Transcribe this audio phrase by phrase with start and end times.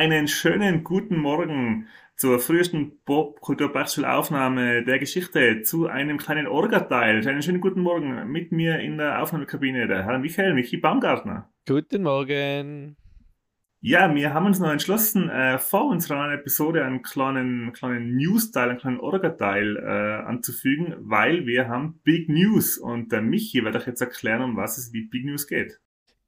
[0.00, 1.86] einen schönen guten Morgen
[2.16, 7.28] zur frühesten Popkultur-Bachschulaufnahme der Geschichte zu einem kleinen Orga-Teil.
[7.28, 11.50] Einen schönen guten Morgen mit mir in der Aufnahmekabine der Herr Michael Michi Baumgartner.
[11.68, 12.96] Guten Morgen.
[13.82, 18.70] Ja, wir haben uns noch entschlossen, äh, vor unserer neuen Episode einen kleinen, kleinen News-Teil,
[18.70, 23.86] einen kleinen Orga-Teil äh, anzufügen, weil wir haben Big News und der Michi wird euch
[23.86, 25.78] jetzt erklären, um was es wie Big News geht.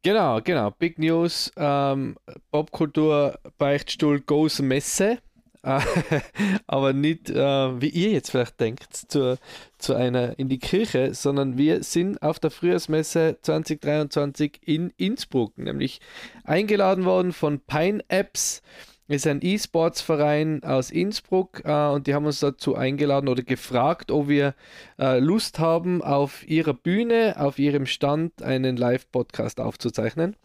[0.03, 0.73] Genau, genau.
[0.73, 2.17] Big News, ähm,
[2.51, 5.19] Popkultur, Beichtstuhl, Goes Messe.
[6.67, 9.39] aber nicht, äh, wie ihr jetzt vielleicht denkt, zu,
[9.79, 16.01] zu einer in die Kirche, sondern wir sind auf der Frühjahrsmesse 2023 in Innsbruck, nämlich
[16.43, 18.61] eingeladen worden von Pine Apps
[19.09, 24.29] ist ein E-Sports-Verein aus Innsbruck äh, und die haben uns dazu eingeladen oder gefragt, ob
[24.29, 24.55] wir
[24.99, 30.37] äh, Lust haben, auf ihrer Bühne, auf ihrem Stand einen Live-Podcast aufzuzeichnen.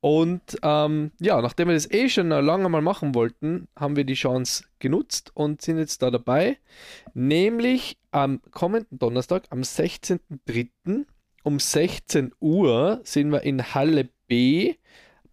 [0.00, 4.14] Und ähm, ja, nachdem wir das eh schon lange mal machen wollten, haben wir die
[4.14, 6.58] Chance genutzt und sind jetzt da dabei.
[7.14, 11.04] Nämlich am kommenden Donnerstag, am 16.03.
[11.42, 14.74] um 16 Uhr sind wir in Halle B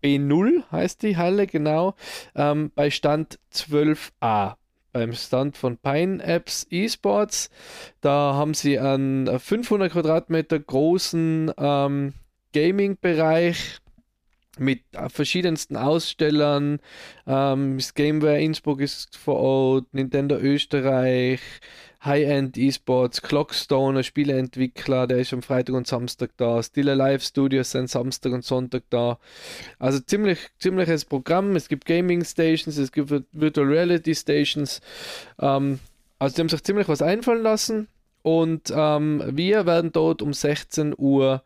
[0.05, 1.95] B0 heißt die Halle genau,
[2.35, 4.53] ähm, bei Stand 12a.
[4.91, 7.49] Beim Stand von Pine Apps Esports.
[7.99, 12.13] Da haben sie einen 500 Quadratmeter großen ähm,
[12.53, 13.79] Gaming-Bereich
[14.59, 16.79] mit verschiedensten Ausstellern.
[17.27, 21.39] Ähm, das Gameware Innsbruck ist vor Ort, Nintendo Österreich,
[22.05, 26.61] High-End Esports, Clockstone, ein Spieleentwickler, der ist am Freitag und Samstag da.
[26.61, 29.17] Still Alive Studios sind Samstag und Sonntag da.
[29.79, 31.55] Also ziemlich, ziemliches Programm.
[31.55, 34.81] Es gibt Gaming Stations, es gibt Virtual Reality Stations.
[35.39, 35.79] Ähm,
[36.19, 37.87] also die haben sich ziemlich was einfallen lassen.
[38.21, 41.43] Und ähm, wir werden dort um 16 Uhr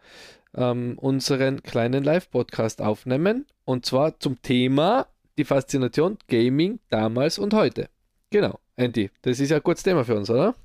[0.55, 3.45] ähm, unseren kleinen Live-Podcast aufnehmen.
[3.65, 7.89] Und zwar zum Thema die Faszination Gaming damals und heute.
[8.29, 8.59] Genau.
[8.75, 10.55] Andy, das ist ja ein gutes Thema für uns, oder?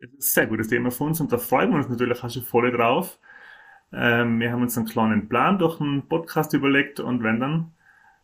[0.00, 2.30] Das ist ein sehr gutes Thema für uns und da freuen wir uns natürlich auch
[2.30, 3.18] schon voll drauf.
[3.92, 7.72] Ähm, wir haben uns einen kleinen Plan durch einen Podcast überlegt und wenn dann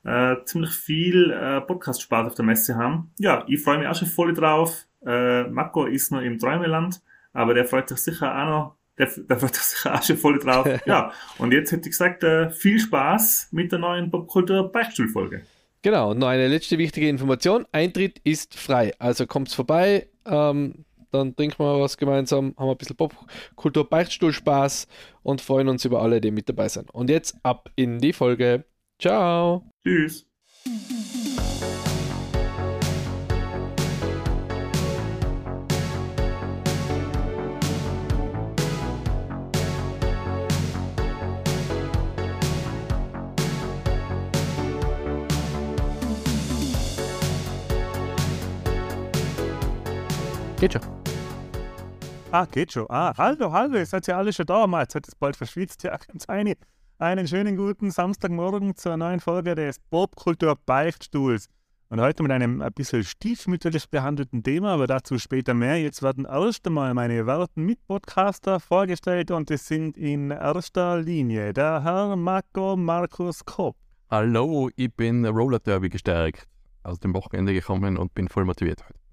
[0.04, 3.12] äh, ziemlich viel äh, Podcast-Spaß auf der Messe haben.
[3.18, 4.86] Ja, ich freue mich auch schon voll drauf.
[5.04, 7.00] Äh, Marco ist noch im Träumeland,
[7.32, 10.38] aber der freut sich sicher auch noch, der, der freut sich sicher auch schon voll
[10.38, 10.68] drauf.
[10.86, 15.42] ja, und jetzt hätte ich gesagt, äh, viel Spaß mit der neuen Popkultur-Beichtstuhl-Folge.
[15.82, 17.66] Genau, und noch eine letzte wichtige Information.
[17.72, 18.92] Eintritt ist frei.
[18.98, 24.88] Also kommt vorbei, ähm, dann trinken wir was gemeinsam, haben ein bisschen Popkultur, Beichtstuhl, Spaß
[25.22, 26.90] und freuen uns über alle, die mit dabei sind.
[26.90, 28.64] Und jetzt ab in die Folge.
[28.98, 29.64] Ciao.
[29.84, 30.26] Tschüss.
[50.60, 50.82] Geht schon.
[52.32, 52.86] Ah, geht schon.
[52.88, 54.66] Ah, hallo, hallo, ihr seid ja alle schon da.
[54.66, 55.84] Mal, jetzt hat es bald verschwitzt.
[55.84, 56.56] Ja, ganz eine.
[56.98, 61.46] Einen schönen guten Samstagmorgen zur neuen Folge des Popkultur Beichtstuhls.
[61.90, 65.80] Und heute mit einem ein bisschen stiefmütterlich behandelten Thema, aber dazu später mehr.
[65.80, 71.84] Jetzt werden erst einmal meine werten Mitpodcaster vorgestellt und es sind in erster Linie der
[71.84, 73.76] Herr Marco Markus Kopp.
[74.10, 76.48] Hallo, ich bin Roller Derby gestärkt,
[76.82, 79.07] aus dem Wochenende gekommen und bin voll motiviert heute.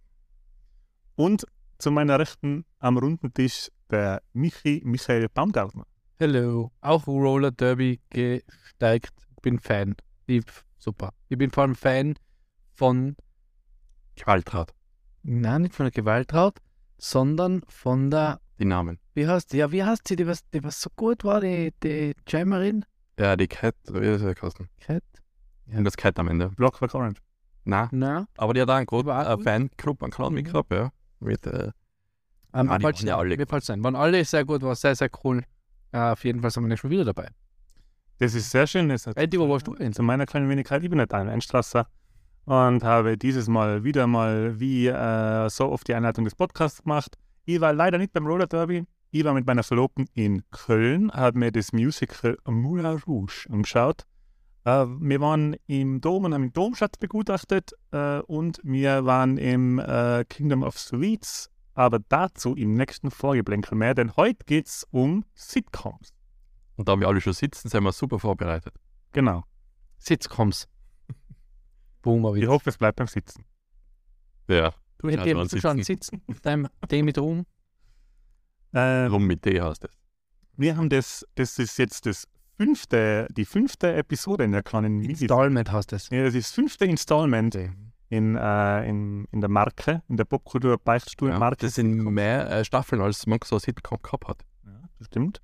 [1.16, 1.46] Und
[1.78, 5.86] zu meiner Rechten am runden Tisch der Michi Michael Baumgartner.
[6.20, 9.96] Hallo, auch Roller Derby gesteigt, bin Fan.
[10.28, 10.44] Ich,
[10.78, 11.12] super.
[11.30, 12.16] Ich bin vor allem Fan
[12.74, 13.16] von
[14.18, 14.74] Gewaltrad.
[15.24, 16.59] Nein, nicht von der Gewaltrad,
[16.98, 18.42] sondern von der.
[18.59, 19.00] Die Namen.
[19.14, 19.58] Wie heißt die?
[19.58, 22.84] Ja, wie heißt sie, die was, die was so gut war, die, die Jammerin?
[23.18, 24.70] Ja, die Cat, wie ist das kosten?
[24.82, 25.03] Cat?
[25.67, 25.78] Ja.
[25.78, 26.50] Und das Cat am Ende.
[26.50, 27.22] Blockwork Orange.
[27.64, 27.88] Nein.
[27.91, 28.26] Nein.
[28.35, 29.06] Aber die hat auch einen gut.
[29.06, 30.91] Fanclub, einen kleinen Club, ja.
[31.26, 31.72] Mit, äh,
[32.54, 33.84] Ähm, Ah, waren ja alle Mir fällt's ein.
[33.84, 35.44] Waren alle sehr gut, war sehr, sehr cool.
[35.94, 37.28] Ja, auf jeden Fall sind wir nicht schon wieder dabei.
[38.20, 38.88] Das ist sehr schön.
[38.90, 39.92] Das hat- Eddie, wo warst du denn?
[39.92, 41.88] Zu meiner kleinen Wenigkeit, ich bin nicht ein Einstrasser
[42.46, 47.18] und habe dieses Mal wieder mal wie äh, so oft die Einleitung des Podcasts gemacht.
[47.44, 48.86] Ich war leider nicht beim Roller Derby.
[49.12, 54.06] Ich war mit meiner Verlobten in Köln, habe mir das Musical Moulin Rouge angeschaut.
[54.66, 59.79] Äh, wir waren im Dom und haben den Domschatz begutachtet äh, und wir waren im
[59.79, 65.23] äh, Kingdom of Sweets, aber dazu im nächsten Vorgeblänkel mehr, denn heute geht es um
[65.35, 66.14] Sitcoms.
[66.76, 68.73] und da wir alle schon sitzen, sind wir super vorbereitet.
[69.14, 69.44] Genau.
[70.00, 70.67] Sitcoms.
[72.02, 73.46] Boomer Ich hoffe, es bleibt beim Sitzen.
[74.47, 77.46] Ja, Du hättest schon eben schon sitzen mit deinem Tee mit rum.
[78.72, 79.91] Äh, rum mit D heißt es.
[80.58, 85.02] Wir haben das, das ist jetzt das fünfte, die fünfte Episode in der kleinen.
[85.02, 86.09] Installment heißt das.
[86.09, 87.55] Ja, das ist das fünfte Installment
[88.09, 91.57] in, äh, in, in der Marke, in der Popkultur Ja, Beichtstuhl-Marke.
[91.66, 94.41] das sind mehr äh, Staffeln, als man so Sitcom gehabt hat.
[94.66, 95.41] Ja, das stimmt.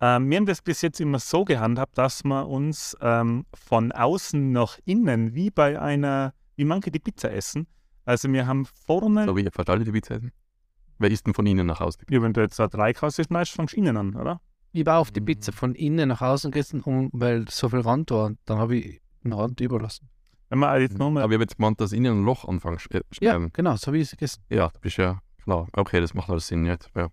[0.00, 4.52] Ähm, wir haben das bis jetzt immer so gehandhabt, dass wir uns ähm, von außen
[4.52, 7.66] nach innen, wie bei einer, wie manche die Pizza essen.
[8.04, 10.32] Also wir haben vorne, So wie ihr fast alle die Witze essen.
[10.98, 11.98] Wer isst denn von Ihnen nach Hause?
[12.08, 14.40] ja, wenn du jetzt ein Dreikaus ist, meist fangst du innen an, oder?
[14.76, 15.24] Ich war auf die Mhm.
[15.24, 18.26] Pizza von innen nach außen gerissen, um, weil so viel Rand war.
[18.26, 20.10] Und dann habe ich den Rand überlassen.
[20.50, 22.88] Wenn wir jetzt nochmal, Aber ich habe jetzt gemeint, dass Ihnen ein Loch anfangen zu
[23.22, 24.42] Ja, genau, so habe ich es gegessen.
[24.50, 25.66] Ja, das ist ja klar.
[25.72, 26.90] Okay, das macht alles Sinn jetzt.
[26.94, 27.08] Ja.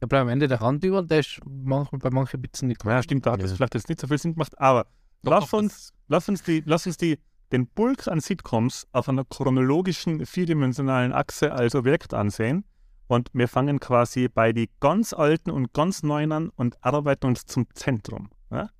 [0.00, 2.82] Da bleibt am Ende der Rand über und der ist manchmal bei manchen Pizzen nicht
[2.84, 3.56] ja stimmt, da hat das Ja.
[3.56, 4.86] vielleicht jetzt nicht so viel Sinn gemacht, aber
[5.22, 7.18] Doch, lass, doch, uns, lass, uns die, lass uns die,
[7.52, 12.64] den Bulk an Sitcoms auf einer chronologischen, vierdimensionalen Achse als Objekt ansehen.
[13.06, 17.44] Und wir fangen quasi bei die ganz alten und ganz neuen an und arbeiten uns
[17.44, 18.30] zum Zentrum.
[18.50, 18.70] Ja?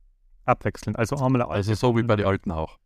[0.45, 0.99] Abwechselnd.
[0.99, 1.43] Also einmal.
[1.43, 2.79] Also so wie bei den Alten auch.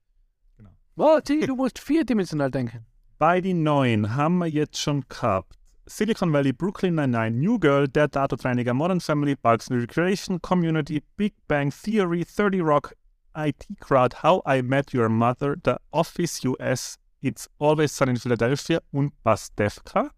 [0.96, 2.84] Warte, du musst vierdimensional denken.
[3.18, 5.54] Bei den neuen haben wir jetzt schon gehabt.
[5.86, 11.34] Silicon Valley, Brooklyn Nine-Nine, New Girl, Der Datenreiniger, Modern Family, Parks and Recreation, Community, Big
[11.46, 12.94] Bang Theory, 30 Rock,
[13.34, 18.80] IT Crowd, How I Met Your Mother, The Office US, It's Always Sunny in Philadelphia
[18.92, 20.10] und Pastewka.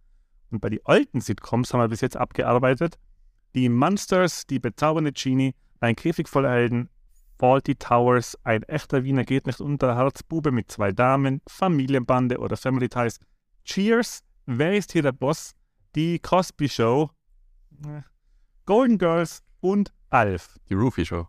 [0.51, 2.99] Und bei den alten Sitcoms haben wir bis jetzt abgearbeitet.
[3.55, 6.89] Die Monsters, Die bezaubernde Genie, Ein Käfig voller Helden,
[7.39, 12.89] Faulty Towers, Ein echter Wiener geht nicht unter, Harzbube mit zwei Damen, Familienbande oder Family
[12.89, 13.19] Ties,
[13.65, 15.53] Cheers, Wer ist hier der Boss,
[15.95, 17.11] Die Cosby Show,
[17.87, 18.03] äh,
[18.67, 20.57] Golden Girls und Alf.
[20.69, 21.27] Die Roofie Show.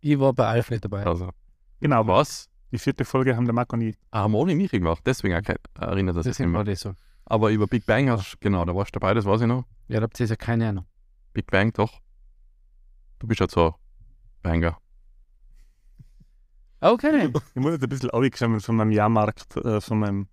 [0.00, 1.04] Ich war bei Alf nicht dabei.
[1.04, 1.30] Also,
[1.80, 2.48] Genau, was?
[2.72, 3.96] die vierte Folge haben der Marco ich.
[4.10, 5.02] Ah, haben ohne mich gemacht.
[5.04, 6.64] Deswegen auch erinnert das Das mehr.
[6.64, 6.94] das so.
[7.32, 9.64] Aber über Big Bang hast genau, da warst du dabei, das weiß ich noch.
[9.88, 10.84] Ja, da habt ihr ja keine Ahnung.
[11.32, 11.98] Big Bang, doch.
[13.20, 13.74] Du bist halt so
[14.42, 14.76] Banger.
[16.80, 17.32] Okay.
[17.54, 20.28] Ich muss jetzt ein bisschen aufgeschrieben von meinem Jahrmarkt, äh, von meinem.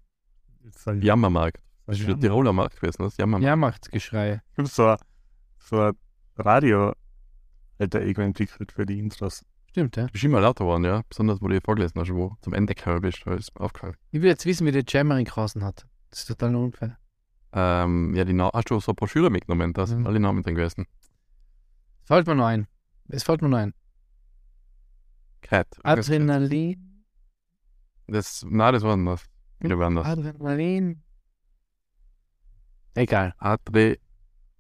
[1.00, 1.64] Jammermarkt.
[1.86, 2.22] Das ist der Jammer.
[2.22, 3.46] Tiroler Markt gewesen, das Jammermarkt.
[3.48, 4.42] Ja, macht's Geschrei.
[4.52, 4.98] Ich habe so, ein-
[5.60, 5.94] so ein
[6.36, 6.92] Radio
[7.80, 9.46] alter Ego entwickelt für die Intros.
[9.70, 10.08] Stimmt, ja.
[10.08, 11.02] Du bist immer lauter geworden, ja.
[11.08, 13.96] Besonders, wo du vorgelesen hast, wo du zum Ende gekommen bist, da ist mir aufgefallen.
[14.12, 15.86] Ich will jetzt wissen, wie der Jammering geheißen hat.
[16.10, 16.98] Das ist total unfair.
[17.52, 20.08] Ähm, ja, die Na hast du so eine Broschüre mitgenommen, da sind Mhm.
[20.08, 20.86] alle Namen drin gewesen.
[22.02, 22.68] Es fällt mir noch ein.
[23.08, 23.74] Es fällt mir noch ein.
[25.42, 25.68] Cat.
[25.84, 27.04] Adrenalin.
[28.08, 29.26] Das, nein, das war anders.
[29.60, 30.06] Wieder war anders.
[30.06, 31.02] Adrenalin.
[32.96, 33.34] Egal.
[33.38, 33.98] Adre.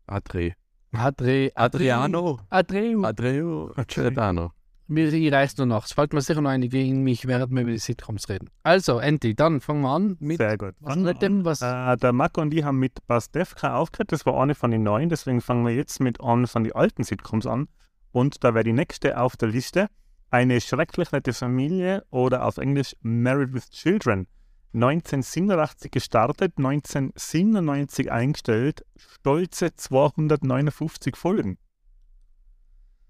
[0.07, 0.53] Adre.
[0.91, 1.51] Adre.
[1.55, 2.39] Adriano.
[2.49, 3.03] Adreu.
[3.03, 3.73] Adreo.
[3.87, 4.53] Celentano.
[4.91, 5.85] Ich reiß nur noch.
[5.85, 8.49] Es fällt mir sicher noch ein gegen mich, während wir über die Sitcoms reden.
[8.63, 10.73] Also, Enti, dann fangen wir an mit Sehr gut.
[10.79, 11.61] was mit dem, was.
[11.61, 14.11] Äh, der Marco und ich haben mit Pastewka aufgehört.
[14.11, 17.03] Das war eine von den neuen, deswegen fangen wir jetzt mit einer von den alten
[17.03, 17.67] Sitcoms an.
[18.11, 19.89] Und da wäre die nächste auf der Liste
[20.31, 24.27] eine schrecklich nette Familie oder auf Englisch Married with Children.
[24.73, 31.57] 1987 gestartet, 1997 eingestellt, stolze 259 Folgen.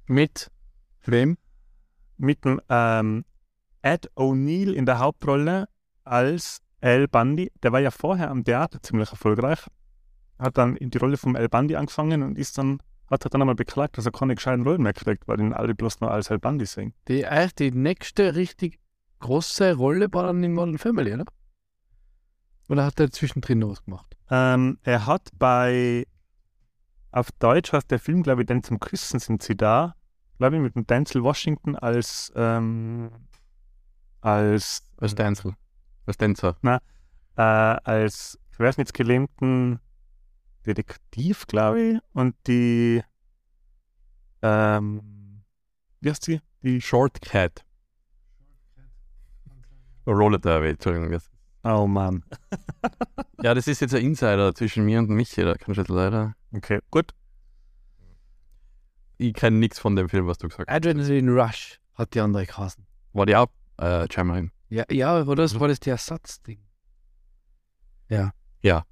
[0.07, 0.49] mit
[1.05, 1.37] wem?
[2.19, 3.25] Mit dem ähm,
[3.81, 5.67] Ed O'Neill in der Hauptrolle
[6.03, 7.51] als Al Bundy.
[7.63, 9.65] Der war ja vorher am Theater ziemlich erfolgreich.
[10.37, 13.41] Hat dann in die Rolle vom Al Bundy angefangen und ist dann, hat er dann
[13.41, 16.29] einmal beklagt, dass er keine gescheiten Rollen mehr kriegt, weil ihn alle bloß nur als
[16.29, 16.93] Al Bundy sehen.
[17.07, 17.25] Die,
[17.57, 18.79] die nächste richtig
[19.19, 21.25] große Rolle war dann in Modern Family, oder?
[22.69, 24.15] Oder hat er zwischendrin noch was gemacht?
[24.29, 26.05] Ähm, er hat bei,
[27.11, 29.95] auf Deutsch heißt der Film, glaube ich, denn zum Küssen sind sie da,
[30.39, 33.11] glaube ich, mit dem Denzel Washington als, ähm,
[34.21, 35.53] als, Als Denzel.
[36.05, 36.57] Als Tänzer.
[37.35, 39.79] äh, als querschnittsgelähmten
[40.65, 43.03] Detektiv, glaube ich, und die,
[44.41, 45.43] ähm,
[46.01, 46.41] wie heißt sie?
[46.63, 47.63] Die, Short Cat.
[50.07, 51.19] Roller Derby, Entschuldigung.
[51.63, 52.23] oh Mann.
[53.41, 56.33] Ja, das ist jetzt ein Insider zwischen mir und Michi, da kann ich jetzt leider.
[56.53, 57.13] Okay, gut.
[59.21, 60.75] Ich kenne nichts von dem Film, was du gesagt hast.
[60.75, 62.85] Adrenaline Rush hat die andere geheißen.
[63.11, 63.47] War die auch
[63.81, 64.51] äh, Jammerin?
[64.69, 66.59] Ja, ja, oder das war das die Ersatzding?
[68.07, 68.31] Ja.
[68.61, 68.85] Ja.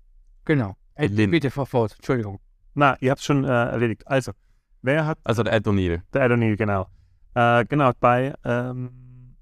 [0.45, 0.75] Genau.
[0.95, 1.31] Ey, Lin.
[1.31, 1.93] bitte fort.
[1.95, 2.39] Entschuldigung.
[2.73, 4.05] Na, ihr habt schon äh, erledigt.
[4.05, 4.33] Also,
[4.81, 6.01] wer hat, Also der Ed O'Neill.
[6.13, 6.87] der Ed O'Neill, genau.
[7.33, 9.35] Äh, genau, bei, ähm,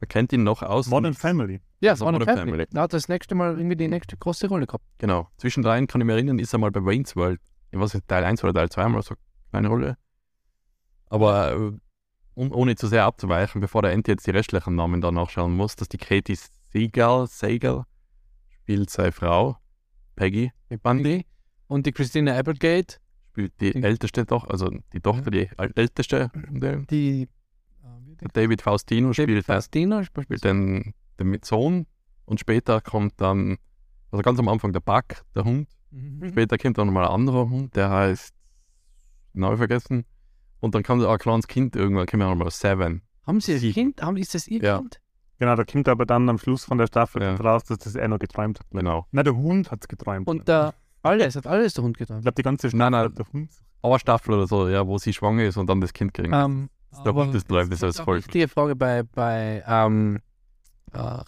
[0.00, 0.88] Man kennt ihn noch aus.
[0.88, 1.60] Modern Family.
[1.80, 2.50] Ja, Also Modern Modern Family.
[2.52, 2.66] Family.
[2.72, 4.84] Da hat er das nächste Mal irgendwie die nächste große Rolle gehabt.
[4.98, 5.28] Genau.
[5.36, 7.40] Zwischendrin kann ich mich erinnern, ist er mal bei Wayne's World.
[7.70, 9.14] Ich weiß nicht, Teil 1 oder Teil 2 mal so
[9.52, 9.96] eine Rolle.
[11.06, 11.72] Aber äh,
[12.34, 15.76] um, ohne zu sehr abzuweichen, bevor der Enti jetzt die restlichen Namen da nachschauen muss,
[15.76, 16.38] dass die Katie
[16.72, 17.84] Seagal, Seagal
[18.48, 19.56] spielt seine Frau,
[20.16, 20.52] Peggy
[20.82, 21.26] Bundy,
[21.66, 22.98] Und die Christina Applegate.
[23.32, 26.30] spielt spielt die Die- älteste Tochter, also die Tochter, die älteste.
[26.90, 27.28] Die
[28.34, 31.86] David Faustino spielt, David den- Faustino spielt spielt den, den mit Sohn
[32.26, 33.56] und später kommt dann,
[34.10, 35.68] also ganz am Anfang der Buck, der Hund.
[35.90, 36.28] Mhm.
[36.28, 38.34] Später kommt dann nochmal ein anderer Hund, der heißt,
[39.32, 40.04] neu vergessen.
[40.60, 43.02] Und dann kommt auch ein kleines Kind irgendwann, kommt auch nochmal Seven.
[43.26, 44.02] Haben Sie ein Sie- Kind?
[44.02, 44.78] Haben, ist das Ihr Ja.
[44.78, 45.00] Kind?
[45.38, 47.34] Genau, da kommt aber dann am Schluss von der Staffel Ja.
[47.36, 48.66] raus, dass das er noch geträumt hat.
[48.70, 49.06] Genau.
[49.10, 50.28] Nein, der Hund hat es geträumt.
[50.28, 52.20] Und der alles, hat alles der Hund ich getan.
[52.20, 53.04] glaube, die ganze Nein, nein.
[53.06, 53.50] hat der Hund.
[53.82, 56.28] Eine Staffel oder so, ja, wo sie schwanger ist und dann das Kind kriegt.
[56.30, 58.18] Ähm, ist der Hund, das träumt, das ist voll.
[58.18, 60.18] wichtige Frage bei, bei ähm,
[60.92, 61.22] äh,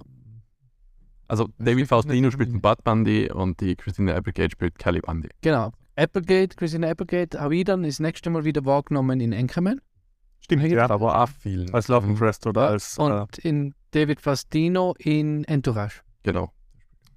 [1.29, 5.31] Also David Faustino spielt den Bud Bundy und die Christina Applegate spielt Kelly Bundy.
[5.41, 5.73] genau.
[5.97, 9.81] Applegate, Christina Applegate, habe ich dann das nächste Mal wieder wahrgenommen in Anchorman.
[10.41, 10.89] Stimmt, ja.
[10.91, 11.71] Aber auch viel.
[11.73, 12.99] Als Love Interest oder Ja, als.
[12.99, 16.01] Äh, Und in David Faustino in Entourage.
[16.23, 16.51] Genau.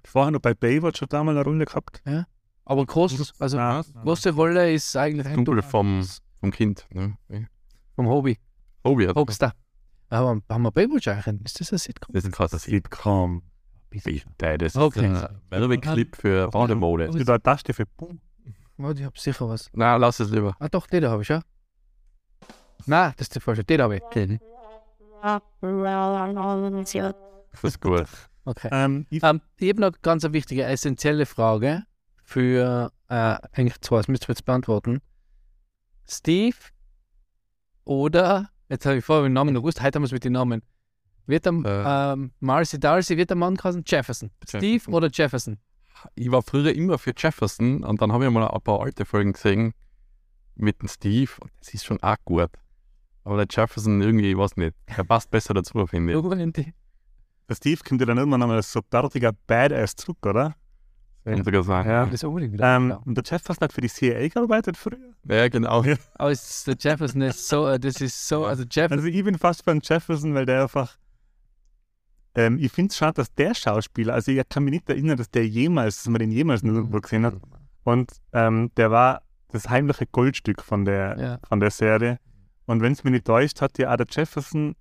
[0.04, 2.02] vorher noch bei Baywatch er mal eine Rolle gehabt.
[2.64, 6.06] Aber groß, also Nein, große Rolle ist eigentlich Entourage vom,
[6.40, 6.86] vom Kind.
[6.92, 7.16] Ne?
[7.94, 8.38] vom Hobby.
[8.84, 9.52] Hobby hat Hobster.
[10.08, 11.46] Aber haben wir Baywatch eigentlich?
[11.46, 12.12] Ist das ein Sitcom?
[12.12, 13.42] Das ist ein krasses Sitcom.
[13.90, 14.20] Bitte,
[14.58, 15.12] das Okay.
[15.12, 17.08] ist ein Werbeclip für Bademode.
[17.08, 18.20] Du da Taste für Boom.
[18.78, 19.70] Warte, ich hab sicher was.
[19.72, 20.54] Na, lass es lieber.
[20.58, 21.40] Ah doch, den da habe ich, ja.
[22.86, 23.64] Nein, das ist der falsche.
[23.64, 24.02] Den habe ich.
[27.52, 28.06] Das ist gut.
[28.44, 28.68] Okay.
[28.70, 31.82] Ähm, ich, Ähm, ich habe noch ganz eine wichtige, essentielle Frage
[32.22, 33.14] für äh,
[33.52, 35.00] eigentlich zwei, das müsst ihr jetzt beantworten.
[36.08, 36.56] Steve
[37.84, 40.32] oder, jetzt habe ich vorher den Namen noch gewusst, heute haben wir es mit den
[40.34, 40.62] Namen.
[41.26, 42.12] Wird der, Äh.
[42.12, 44.30] ähm, Marcy Darcy, wird der Mann heißen Jefferson?
[44.46, 44.94] Steve Jefferson.
[44.94, 45.58] oder Jefferson?
[46.14, 49.32] Ich war früher immer für Jefferson und dann habe ich mal ein paar alte Folgen
[49.32, 49.72] gesehen
[50.54, 52.50] mit dem Steve und das ist schon auch gut.
[53.24, 56.16] Aber der Jefferson irgendwie, ich weiß nicht, er passt besser dazu, finde ich.
[57.48, 60.54] Der Steve kommt ja dann irgendwann einmal als so bärtiger Badass zurück, oder?
[61.24, 61.86] Kann sogar sein.
[61.88, 62.04] Ja.
[62.04, 62.76] Das ist unbedingt wieder.
[62.76, 62.96] Ähm, ja.
[63.04, 65.12] und der Jefferson hat für die CIA gearbeitet früher.
[65.24, 65.82] Ja, genau.
[65.82, 65.96] Ja.
[66.14, 69.24] Aber es ist, der Jefferson ist so, äh, das ist so, also Jefferson, Also ich
[69.24, 70.96] bin fast für einen Jefferson, weil der einfach.
[72.36, 75.30] Ähm, ich finde es schade, dass der Schauspieler, also ich kann mich nicht erinnern, dass
[75.30, 77.34] der jemals, dass man den jemals nirgendwo gesehen hat.
[77.84, 81.38] Und ähm, der war das heimliche Goldstück von der, ja.
[81.48, 82.18] von der Serie.
[82.66, 84.74] Und wenn es mich nicht täuscht, hat ja auch der Jefferson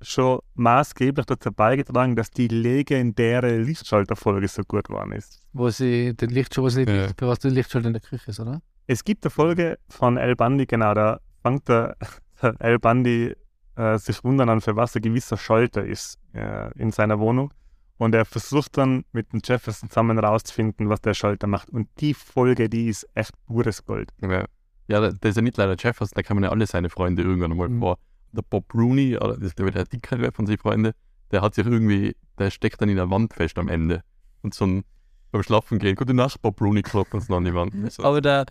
[0.00, 5.40] schon maßgeblich dazu beigetragen, dass die legendäre Lichtschalterfolge so gut geworden ist.
[5.52, 7.08] wo sie den Lichtschalter, wo sie Ja.
[7.18, 8.60] für was der Lichtschalter in der Küche ist, oder?
[8.86, 11.96] Es gibt eine Folge von El Bundy, genau, da fängt der,
[12.42, 13.34] der El Bundy
[13.76, 17.52] äh, sich wundern an, für was ein gewisser Schalter ist äh, in seiner Wohnung.
[17.96, 21.70] Und er versucht dann mit dem Jefferson zusammen rauszufinden, was der Schalter macht.
[21.70, 24.10] Und die Folge, die ist echt pures Gold.
[24.20, 24.44] Ja,
[24.88, 27.52] ja der, ist ja nicht leider Jefferson, da kann man ja alle seine Freunde irgendwann
[27.52, 27.80] einmal Mhm.
[27.80, 27.98] vor.
[28.32, 30.92] Der Bob Rooney, oder das ist glaube ich der dickere von seinen Freunden,
[31.30, 34.02] der hat sich irgendwie, der steckt dann in der Wand fest am Ende.
[34.42, 34.84] Und so ein,
[35.30, 37.72] beim Schlafen gehen, gute Nacht, Bob Rooney klopft uns noch an die Wand.
[37.92, 38.02] So.
[38.02, 38.46] Aber der,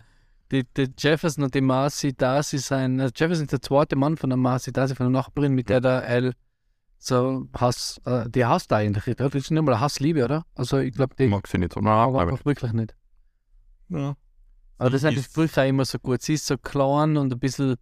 [0.50, 4.30] die, der Jefferson und die Marcy Darcy sein, also Jefferson ist der zweite Mann von
[4.30, 6.32] der Marcy Darcy, von der Nachbarin, mit der der L
[6.98, 9.28] so Hass, äh, die hasst eigentlich, oder?
[9.30, 10.44] Das ist nicht mal Hassliebe, oder?
[10.54, 11.80] Also ich glaube, die mag sie nicht so.
[11.80, 12.94] Nein, mag aber, einfach wirklich nicht.
[13.88, 14.16] ja.
[14.78, 16.20] Aber das sind die ist- Sprüche auch immer so gut.
[16.22, 17.76] Sie ist so klein und ein bisschen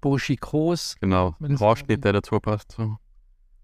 [0.00, 2.72] burschikos Genau, Haarschnitt, der dazu passt.
[2.72, 2.96] So.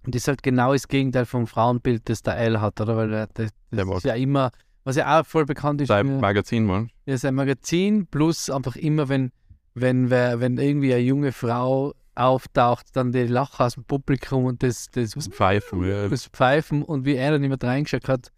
[0.04, 2.96] und ist halt genau das Gegenteil vom Frauenbild, das der L hat, oder?
[2.96, 4.50] Weil der, das, Der das mag- ist ja immer,
[4.84, 6.90] was ja auch voll bekannt ist, Sein Magazin, man.
[7.06, 9.30] Ja, sein Magazin plus einfach immer, wenn,
[9.74, 14.62] wenn, wer, wenn irgendwie eine junge Frau auftaucht, dann die Lacher aus dem Publikum und
[14.62, 15.84] das, das, Pfeifen.
[15.84, 16.08] Ja.
[16.08, 18.32] das Pfeifen und wie er dann immer reingeschaut hat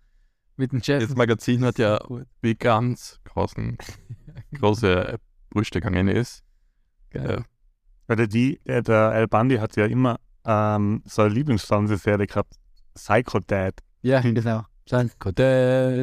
[0.57, 1.07] mit dem Chef.
[1.07, 2.27] Das Magazin hat ja Gut.
[2.41, 3.77] wie ganz großen,
[4.55, 5.19] große
[5.51, 6.43] Brüste gegangen ist.
[7.11, 7.39] Geil.
[7.39, 7.45] Ja.
[8.07, 12.55] Weil die, der, der El Bundy hat ja immer ähm, so eine Lieblingsfernsehserie gehabt,
[12.95, 13.75] Psycho Dad.
[14.03, 14.65] Ja, genau.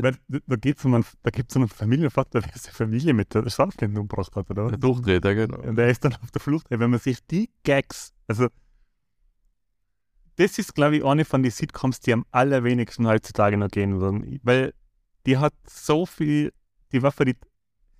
[0.01, 3.33] Weil Da, da geht es um einen, da gibt's einen Familienvater, der seine Familie mit
[3.33, 4.69] der Scharfblende umgebracht hat, oder?
[4.69, 5.59] Der Durchdreht, ja, genau.
[5.59, 6.67] Und er ist dann auf der Flucht.
[6.69, 8.47] Ey, Wenn man sich die Gags, also
[10.37, 14.39] das ist, glaube ich, eine von den Sitcoms, die am allerwenigsten heutzutage noch gehen würden.
[14.43, 14.73] Weil
[15.25, 16.51] die hat so viel,
[16.91, 17.35] die war für die,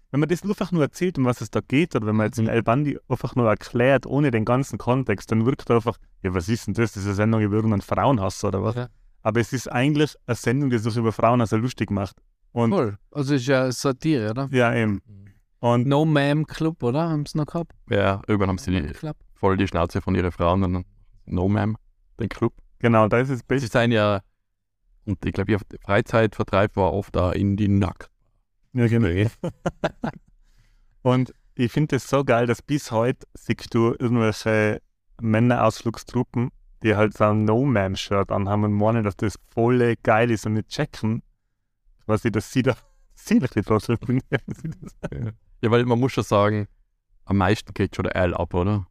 [0.10, 2.40] wenn man das einfach nur erzählt, um was es da geht, oder wenn man jetzt
[2.40, 2.50] Mhm.
[2.50, 6.50] El Bandi einfach nur erklärt, ohne den ganzen Kontext, dann wirkt er einfach, ja, was
[6.50, 6.94] ist denn das?
[6.94, 8.76] Das ist eine Sendung über irgendeinen Frauenhass oder was?
[8.76, 8.90] Ja.
[9.24, 12.16] Aber es ist eigentlich eine Sendung, die sich über Frauenhass lustig macht.
[12.52, 12.98] Und Voll.
[13.12, 14.50] Also ist ja Satire, oder?
[14.52, 15.02] ja, eben.
[15.60, 17.08] Und No Ma'am Club, oder?
[17.10, 17.72] Haben sie noch gehabt?
[17.90, 19.16] Ja, irgendwann haben sie die, Club.
[19.36, 20.86] voll die Schnauze von ihren Frauen und dann
[21.26, 21.76] No Ma'am,
[22.20, 22.54] den Club.
[22.80, 23.66] genau, da ist es Das besser.
[23.66, 24.22] ist ein ja,
[25.06, 28.10] und ich glaube, ihr Freizeitvertreib war oft da in die Nack.
[28.74, 29.08] Ja, genau.
[31.02, 34.82] Und ich finde es so geil, dass bis heute siehst du irgendwelche
[35.20, 36.52] Männerausflugstruppen,
[36.84, 40.70] die halt so ein No-Man-Shirt anhaben und meinen, dass das voll geil ist und nicht
[40.70, 41.22] checken,
[42.06, 42.76] was ich, dass sie da
[43.16, 44.22] sicherlich die Vorstellung
[45.62, 46.68] Ja, weil man muss schon sagen,
[47.26, 48.88] am meisten kriegt schon der L ab, oder?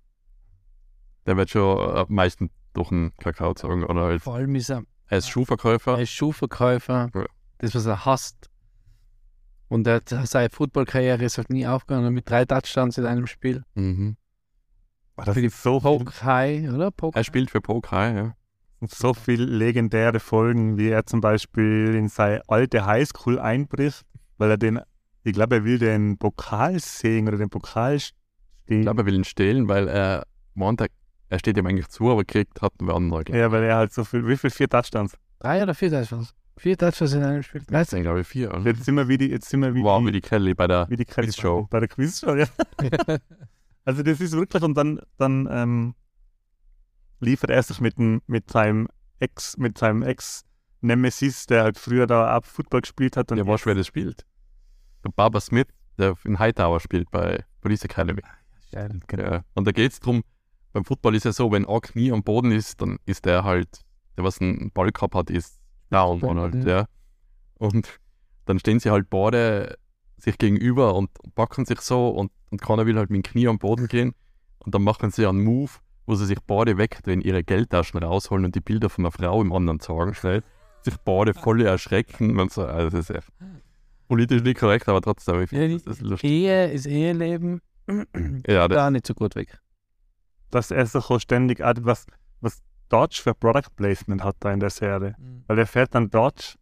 [1.26, 4.22] Der wird schon am meisten durch den Kakao sagen, oder halt.
[4.22, 5.94] Vor allem ist er, Er ist Schuhverkäufer.
[5.96, 7.24] er ist Schuhverkäufer, Ja.
[7.58, 8.48] das, was er hasst.
[9.68, 13.64] Und er hat, seine Footballkarriere ist halt nie aufgegangen mit drei Touchdowns in einem Spiel.
[13.74, 14.16] Mhm.
[15.24, 16.90] Das Für die so, Poke High, oder?
[16.90, 18.34] Poke Er spielt für Pokai, ja.
[18.86, 24.02] so viele legendäre Folgen, wie er zum Beispiel in seine alte Highschool einbricht,
[24.38, 24.80] weil er den,
[25.24, 28.14] ich glaube, er will den Pokal sehen oder den Pokal stehen.
[28.66, 30.24] Ich glaube, er will ihn stehlen, weil er
[30.54, 30.80] meint,
[31.28, 33.34] er, steht ihm eigentlich zu, aber kriegt hat einen anderen.
[33.34, 34.50] Ja, weil er halt so viel, wie viel?
[34.50, 35.16] Vier Touchdowns.
[35.38, 36.34] Drei oder vier Touchdowns?
[36.56, 37.62] Vier Touchdowns in einem Spiel.
[37.68, 38.50] Das sind, glaube ich, vier.
[38.50, 38.70] Oder?
[38.70, 40.66] Jetzt sind wir wie die, jetzt sind wir wie Wow, wie die, die Kelly bei
[40.66, 41.66] der die Quizshow.
[41.70, 42.46] Bei der Quizshow, ja.
[43.84, 45.94] Also das ist wirklich, und dann, dann ähm,
[47.20, 52.44] liefert er sich mit, mit seinem Ex, mit seinem Ex-Nemesis, der halt früher da auch
[52.44, 53.30] Football gespielt hat.
[53.30, 54.24] Und Der weiß, wer das spielt.
[55.04, 55.66] Der Baba Smith,
[55.98, 58.22] der in Hightower spielt bei Police Academy.
[58.72, 59.22] Geil, genau.
[59.24, 59.44] Ja.
[59.54, 60.22] Und da geht es darum,
[60.72, 63.80] beim Football ist ja so, wenn ein Knie am Boden ist, dann ist der halt,
[64.16, 65.58] der was einen Ball gehabt hat, ist
[65.90, 66.22] down.
[66.22, 66.68] Und, halt, Ja.
[66.80, 66.86] ja.
[67.58, 68.00] und
[68.44, 69.76] dann stehen sie halt beide
[70.22, 73.58] sich gegenüber und packen sich so und, und keiner will halt mit dem Knie am
[73.58, 74.14] Boden gehen.
[74.58, 75.70] Und dann machen sie einen Move,
[76.06, 79.52] wo sie sich beide wegdrehen, ihre Geldtaschen rausholen und die Bilder von einer Frau im
[79.52, 80.42] anderen zeigen, schnell.
[80.82, 82.64] Sich beide voll erschrecken und so.
[82.64, 83.28] Also das ist echt
[84.08, 86.28] politisch nicht korrekt, aber trotzdem, ich die das ist lustig.
[86.28, 87.60] Ehe ist Eheleben.
[88.46, 89.58] Ja, das, da nicht so gut weg.
[90.50, 92.06] Dass er sich auch ständig, auch was,
[92.40, 95.14] was Dodge für Product Placement hat da in der Serie.
[95.46, 96.54] Weil er fährt dann Dodge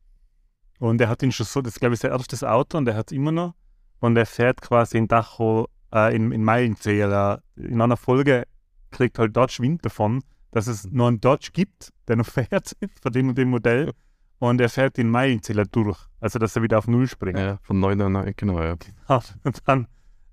[0.78, 2.94] und er hat ihn schon so, das ist glaube ich sein erstes Auto und er
[2.96, 3.54] hat es immer noch.
[4.00, 7.42] Und er fährt quasi in Dacho, äh, in, in Meilenzähler.
[7.56, 8.44] In einer Folge
[8.90, 13.12] kriegt halt Dodge Wind davon, dass es noch einen Dodge gibt, der noch fährt von
[13.12, 13.92] dem und dem Modell.
[14.38, 15.98] Und er fährt den Meilenzähler durch.
[16.20, 17.38] Also dass er wieder auf Null springt.
[17.38, 18.76] ja, von 99, genau, ja.
[19.42, 19.88] Und dann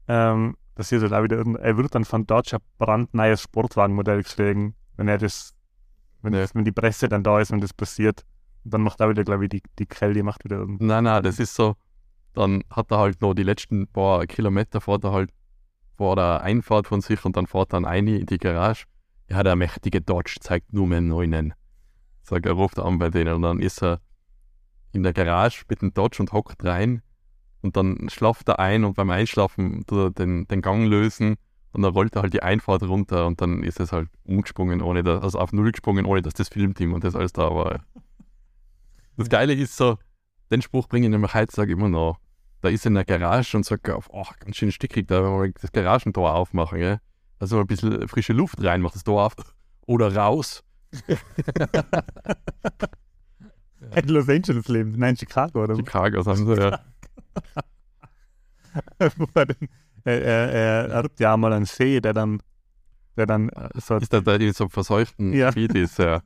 [0.08, 4.76] ähm, passiert halt auch wieder irgend, er wird dann von Dodge ein brandneues Sportwagenmodell geschlagen,
[4.98, 5.56] wenn er das,
[6.22, 6.42] wenn, Ja.
[6.42, 8.24] das, wenn die Presse dann da ist und das passiert.
[8.66, 10.66] Dann macht er wieder, glaube ich, die, die Kelly macht wieder.
[10.68, 11.76] Nein, nein, das ist so,
[12.34, 15.32] dann hat er halt noch die letzten paar Kilometer fährt er halt
[15.96, 18.86] vor der Einfahrt von sich und dann fährt er dann ein in die Garage.
[19.30, 21.54] Ja, der mächtige Dodge zeigt nur mehr Neunen.
[22.24, 24.02] Sagt er, ruft an bei denen und dann ist er
[24.92, 27.02] in der Garage mit dem Dodge und hockt rein
[27.62, 31.36] und dann schlaft er ein und beim Einschlafen tut er den, den Gang lösen
[31.72, 35.04] und dann rollt er halt die Einfahrt runter und dann ist es halt umgesprungen, ohne
[35.04, 37.84] dass, also auf Null gesprungen, ohne dass das Filmteam und das alles da war.
[39.18, 39.98] Das Geile ist so,
[40.52, 42.20] den Spruch bringe ich nämlich heutzutage immer noch.
[42.62, 45.62] Da ist er in der Garage und sagt, oh, ganz schön stickig, da wollen wir
[45.62, 47.00] das Garagentor aufmachen, gell?
[47.40, 49.36] Also ein bisschen frische Luft rein, macht das Tor auf.
[49.88, 50.64] Oder raus.
[53.96, 55.76] In Los Angeles leben, nein, in Chicago, oder?
[55.76, 56.80] Chicago, sagen sie, ja.
[59.18, 59.70] Wo er, den,
[60.04, 62.42] er, er, er erbt ja mal einen See, der dann,
[63.16, 65.50] der dann äh, so Ist der, der in so einem verseuchten Ja.
[65.50, 66.22] Gebiet ist, ja.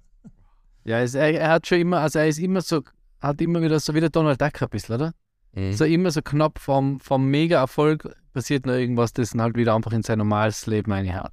[0.85, 2.81] Ja, es, er, er hat schon immer, also er ist immer so,
[3.21, 5.13] hat immer wieder so wie der Donald Duck ein bisschen, oder?
[5.53, 5.73] Mhm.
[5.73, 9.91] So immer so knapp vom, vom Mega-Erfolg passiert noch irgendwas, das ihn halt wieder einfach
[9.91, 11.31] in sein normales Leben einhaut.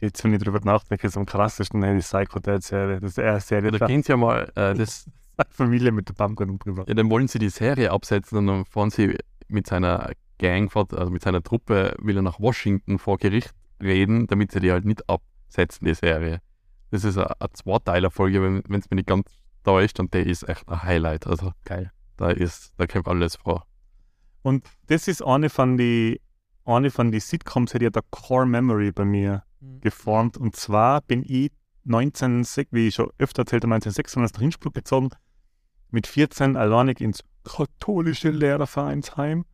[0.00, 3.00] jetzt, wenn ich drüber nachdenke, ist am krassesten die Psycho Dad Serie.
[3.00, 5.06] Das ist eher eine Serie, Ja, da kennt ja mal, äh, das,
[5.50, 6.84] Familie mit der Pumpkin und drüber.
[6.86, 9.16] ja, dann wollen sie die Serie absetzen und dann fahren sie
[9.48, 14.26] mit seiner Gang, fort- also mit seiner Truppe, will er nach Washington vor Gericht reden,
[14.28, 16.38] damit sie die halt nicht absetzen, die Serie.
[16.92, 19.26] Das ist eine, eine Zweiteiler-Folge, wenn es mir nicht ganz
[19.64, 21.26] täuscht und der ist echt ein Highlight.
[21.26, 21.90] Also Geil.
[22.18, 23.66] da ist, da kommt alles vor.
[24.42, 26.20] Und das ist eine von die,
[26.66, 29.42] eine von die Sitcoms, die hat der Core Memory bei mir
[29.80, 30.36] geformt.
[30.36, 31.50] Und zwar bin ich
[31.84, 35.08] 19, wie ich schon öfter erzählt habe, 1996 nach Innsbruck gezogen,
[35.90, 39.46] mit 14 alleinig ins katholische Lehrervereinsheim,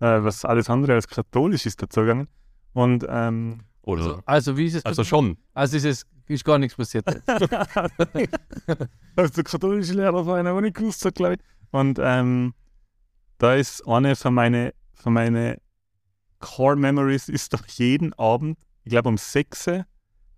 [0.00, 2.28] äh, was alles andere als katholisch ist dazu gegangen.
[2.72, 4.22] Und ähm, Oder?
[4.24, 4.84] Also wie ist es?
[4.86, 5.36] Also schon.
[5.52, 7.06] Also ist es ist gar nichts passiert.
[7.26, 7.46] also
[9.36, 11.40] der katholische Lehrerverein, aber nicht gewusst, glaube ich.
[11.70, 12.54] Und ähm,
[13.38, 15.60] da ist eine von meine, von meine
[16.40, 19.86] Core Memories ist doch jeden Abend, ich glaube um 6 Uhr,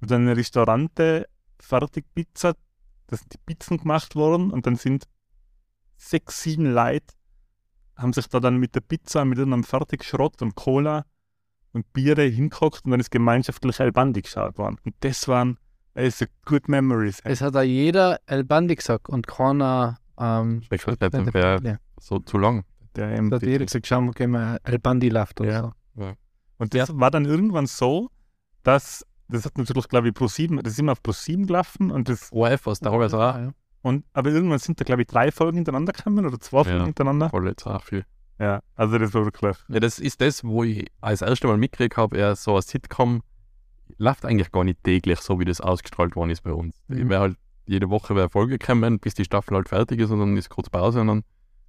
[0.00, 1.28] mit einem Restaurante
[1.60, 2.54] Fertigpizza,
[3.08, 5.08] da sind die Pizzen gemacht worden und dann sind
[5.96, 7.14] sechs, sieben Leute,
[7.96, 11.04] haben sich da dann mit der Pizza, mit einem Fertigschrott und Cola
[11.72, 14.78] und Biere hingeguckt und dann ist gemeinschaftlich El Bandi geschaut worden.
[14.84, 15.58] Und das waren
[15.98, 17.20] also good memories.
[17.24, 22.18] es hat auch jeder El Bandi gesagt und keiner ähm, Speckfeld bei der wäre so
[22.20, 22.64] zu lang.
[22.96, 25.72] Der eben Da hat jeder gesagt, schau mal, gehen wir El Bandi läuft oder Ja.
[25.96, 26.12] so.
[26.58, 28.08] Und das war dann irgendwann so,
[28.64, 31.90] dass, das hat natürlich, glaube ich, Pro 7, das ist immer auf Pro 7 gelaufen
[31.90, 33.34] und das, ORF aus der ORF auch.
[33.36, 33.50] Ja.
[33.82, 36.84] und, aber irgendwann sind da, glaube ich, drei Folgen hintereinander gekommen oder zwei Folgen Ja.
[36.86, 37.30] hintereinander.
[37.30, 38.04] Voll jetzt auch viel.
[38.40, 39.56] Ja, also das war wirklich.
[39.68, 43.22] Ja, das ist das, wo ich als erstes Mal mitgekriegt habe, er so ein Sitcom
[43.96, 46.76] läuft eigentlich gar nicht täglich, so wie das ausgestrahlt worden ist bei uns.
[46.88, 47.08] Mhm.
[47.08, 50.36] Wäre halt jede Woche wäre Folge gekommen, bis die Staffel halt fertig ist und dann
[50.36, 51.22] ist kurz Pause und dann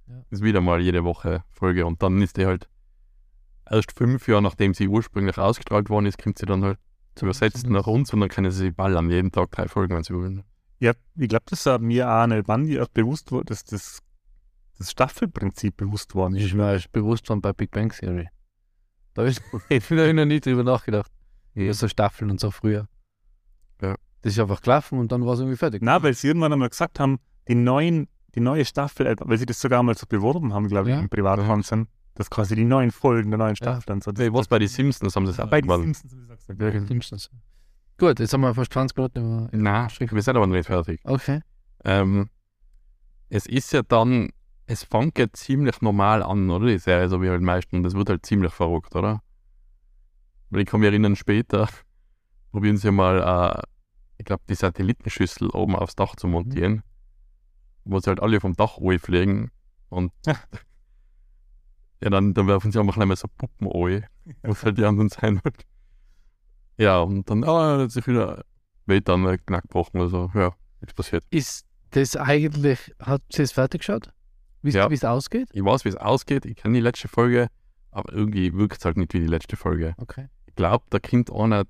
[0.06, 0.22] Ja.
[0.30, 2.68] ist wieder mal jede Woche Folge und dann ist die halt
[3.70, 6.78] erst fünf Jahre nachdem sie ursprünglich ausgestrahlt worden ist, kommt sie dann halt
[7.14, 10.02] zu übersetzt nach uns und dann können sie sich ballern, jeden Tag drei Folgen, wenn
[10.02, 10.42] sie wollen.
[10.78, 14.00] Ja, ich glaube, das war mir auch nicht wann die erst bewusst wurde, dass das,
[14.78, 16.46] das Staffelprinzip bewusst worden ist.
[16.46, 18.28] ist mir erst bewusst worden bei Big Bang Theory.
[19.14, 21.12] Da ist- ich habe noch nie drüber nachgedacht.
[21.54, 22.86] Über so Staffeln und so früher.
[23.82, 23.94] Ja.
[24.22, 25.82] Das ist einfach gelaufen und dann war es irgendwie fertig.
[25.82, 29.60] Na, weil sie irgendwann einmal gesagt haben, die neuen, die neue Staffel, weil sie das
[29.60, 31.00] sogar mal so beworben haben, glaube ich, Ja.
[31.00, 33.56] im Privatfernsehen, dass quasi die neuen Folgen der neuen Ja.
[33.56, 34.12] Staffel und so.
[34.16, 35.70] Hey, was bei den Simpsons haben sie es auch bei den.
[35.70, 36.88] Simpsons haben sie gesagt.
[36.88, 37.30] Simpsons.
[37.98, 39.48] Gut, jetzt haben wir fast 20 Minuten.
[39.52, 41.00] Nein, wir sind aber noch nicht fertig.
[41.04, 41.40] Okay.
[41.84, 42.28] Ähm,
[43.28, 44.30] es ist ja dann,
[44.66, 46.66] es fängt ja ziemlich normal an, oder?
[46.66, 47.78] Die Serie, so wie halt meistens.
[47.78, 49.22] Und es wird halt ziemlich verrückt, oder?
[50.50, 51.68] Weil ich kann mich erinnern, später
[52.52, 53.20] probieren sie mal,
[53.58, 53.62] äh,
[54.18, 56.82] ich glaube, die Satellitenschüssel oben aufs Dach zu montieren,
[57.84, 59.50] wo sie halt alle vom Dach fliegen
[59.88, 60.12] und
[62.02, 62.08] Ja.
[62.10, 64.04] dann, dann werfen sie einfach gleich mal so Puppen an,
[64.42, 65.64] wo es halt die anderen sein wird.
[66.78, 68.42] Ja, und dann, ah, hat sich wieder
[68.86, 70.30] Welt dann knack gebrochen oder so.
[70.34, 71.24] Ja, nichts passiert.
[71.30, 74.10] Ist das eigentlich, hat sie es fertig geschaut?
[74.62, 74.84] Wisst Ja.
[74.86, 75.48] ihr, wie es ausgeht?
[75.52, 77.48] Ich weiß, wie es ausgeht, ich kenne die letzte Folge,
[77.90, 79.94] aber irgendwie wirkt es halt nicht wie die letzte Folge.
[79.98, 80.28] Okay.
[80.56, 81.64] Glaube, da kommt einer,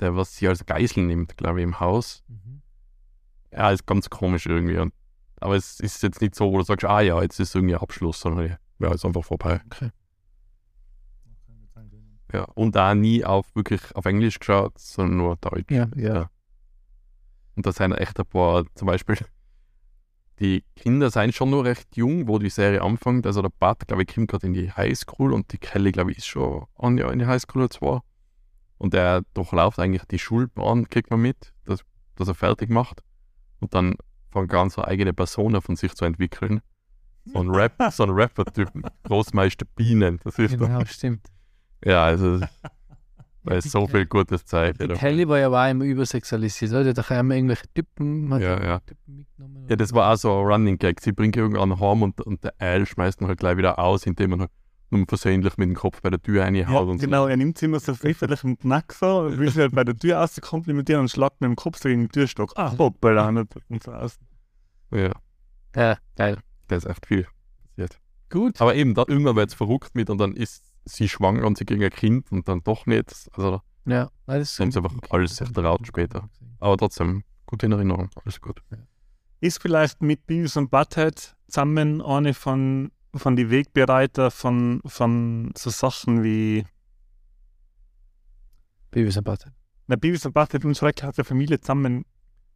[0.00, 2.24] der was sie als Geisel nimmt, glaube ich, im Haus.
[3.52, 4.78] Ja, ist ganz komisch irgendwie.
[4.78, 4.92] Und,
[5.40, 8.20] aber es ist jetzt nicht so, wo du sagst, ah ja, jetzt ist irgendwie Abschluss,
[8.20, 9.60] sondern ja, ist einfach vorbei.
[9.66, 9.90] Okay.
[12.32, 15.70] Ja, und da nie auf wirklich auf Englisch geschaut, sondern nur Deutsch.
[15.70, 16.30] Ja, ja.
[17.54, 19.16] Und da sind echt ein paar, zum Beispiel,
[20.40, 23.26] die Kinder sind schon noch recht jung, wo die Serie anfängt.
[23.26, 26.18] Also der Bart, glaube ich, kommt gerade in die Highschool und die Kelly, glaube ich,
[26.18, 28.00] ist schon ein Jahr in die Highschool oder zwei.
[28.78, 31.80] Und er durchläuft eigentlich die Schulbahn, kriegt man mit, dass,
[32.16, 33.02] dass er fertig macht.
[33.60, 33.94] Und dann
[34.30, 36.60] fängt an, so eine eigene Persona von sich zu entwickeln.
[37.24, 38.70] So ein Rap, so ein Rapper-Typ,
[39.04, 40.20] Großmeister Bienen.
[40.22, 41.26] Das ist Genau, stimmt.
[41.84, 42.38] ja, also
[43.44, 44.44] da ist so viel gutes.
[44.44, 46.92] Die Kelly war ja auch immer übersexualisiert, oder?
[46.92, 48.80] Da haben wir irgendwelche Typen, Ja, ja.
[48.80, 49.66] Typen mitgenommen.
[49.68, 51.00] Ja, das war auch so ein Running Gag.
[51.00, 54.30] Sie bringt irgendwann heim und, und der Al schmeißt ihn halt gleich wieder aus, indem
[54.30, 54.50] man halt
[54.90, 57.66] nur versehentlich mit dem Kopf bei der Tür Ja, reinhaut und genau, er nimmt sie
[57.66, 61.08] immer so pfifferlich im Knack so, und will sie halt bei der Tür auskomplimentieren und
[61.10, 62.52] schlagt mit dem Kopf so gegen den Türstock.
[62.56, 64.18] Ah, hoppala, und und so aus.
[64.90, 64.96] so.
[64.96, 65.12] Ja,
[65.74, 66.38] Ja, geil.
[66.68, 67.26] da ist echt viel
[67.68, 67.98] passiert.
[68.30, 68.60] Gut.
[68.60, 71.64] Aber eben, da, irgendwann wird es verrückt mit und dann ist sie schwanger und sie
[71.64, 73.28] kriegen ein Kind und dann doch nicht.
[73.32, 76.28] Also, Ja, nein, das Haben sie einfach alles sich traut später.
[76.60, 78.62] aber trotzdem, gut in Erinnerung, alles gut.
[79.40, 85.70] Ist vielleicht mit Beavis und Butthead zusammen eine von, von die Wegbereiter von, von so
[85.70, 86.64] Sachen wie
[88.90, 89.52] Beavis and Butthead.
[89.86, 92.04] na, Beavis und Butthead und Schrecklich der Familie zusammen.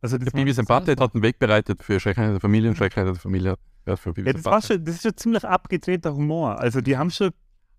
[0.00, 2.76] Also das, Der Beavis and Butthead hat einen Weg bereitet für Schreckheit der Familie und
[2.76, 3.56] Schreckheit der Familie.
[3.86, 6.58] Ja, für Beavis ja, and das, war schon, das ist schon ziemlich abgedrehter Humor.
[6.58, 7.30] Also die haben schon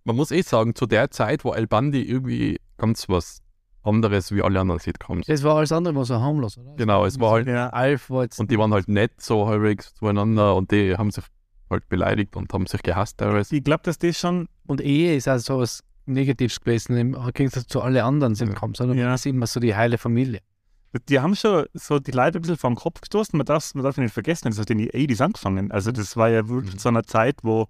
[0.04, 3.42] Man muss eh sagen, zu der Zeit war El Bandi irgendwie ganz was
[3.84, 5.26] anderes wie alle anderen Sitcoms.
[5.26, 6.76] Das war alles andere, war so harmlos, oder?
[6.76, 8.40] Genau, es war halt, ja, Alf war jetzt.
[8.40, 11.24] und die waren halt nett so halbwegs zueinander und die haben sich
[11.72, 13.56] halt beleidigt und haben sich gehasst teilweise.
[13.56, 17.68] ich glaube, dass das schon Und Ehe ist also so was Negatives gewesen im Gegensatz
[17.68, 18.94] zu allen anderen Sitcoms, oder?
[18.94, 19.10] Ja.
[19.12, 20.42] Das ist immer so die heile Familie.
[21.08, 23.38] Die haben schon so die Leute ein bisschen vor den Kopf gestoßen.
[23.38, 25.72] Man darf, man darf nicht vergessen, das hat in die 80s angefangen.
[25.72, 26.80] Also das war ja wirklich Mhm.
[26.80, 27.68] so eine Zeit, wo,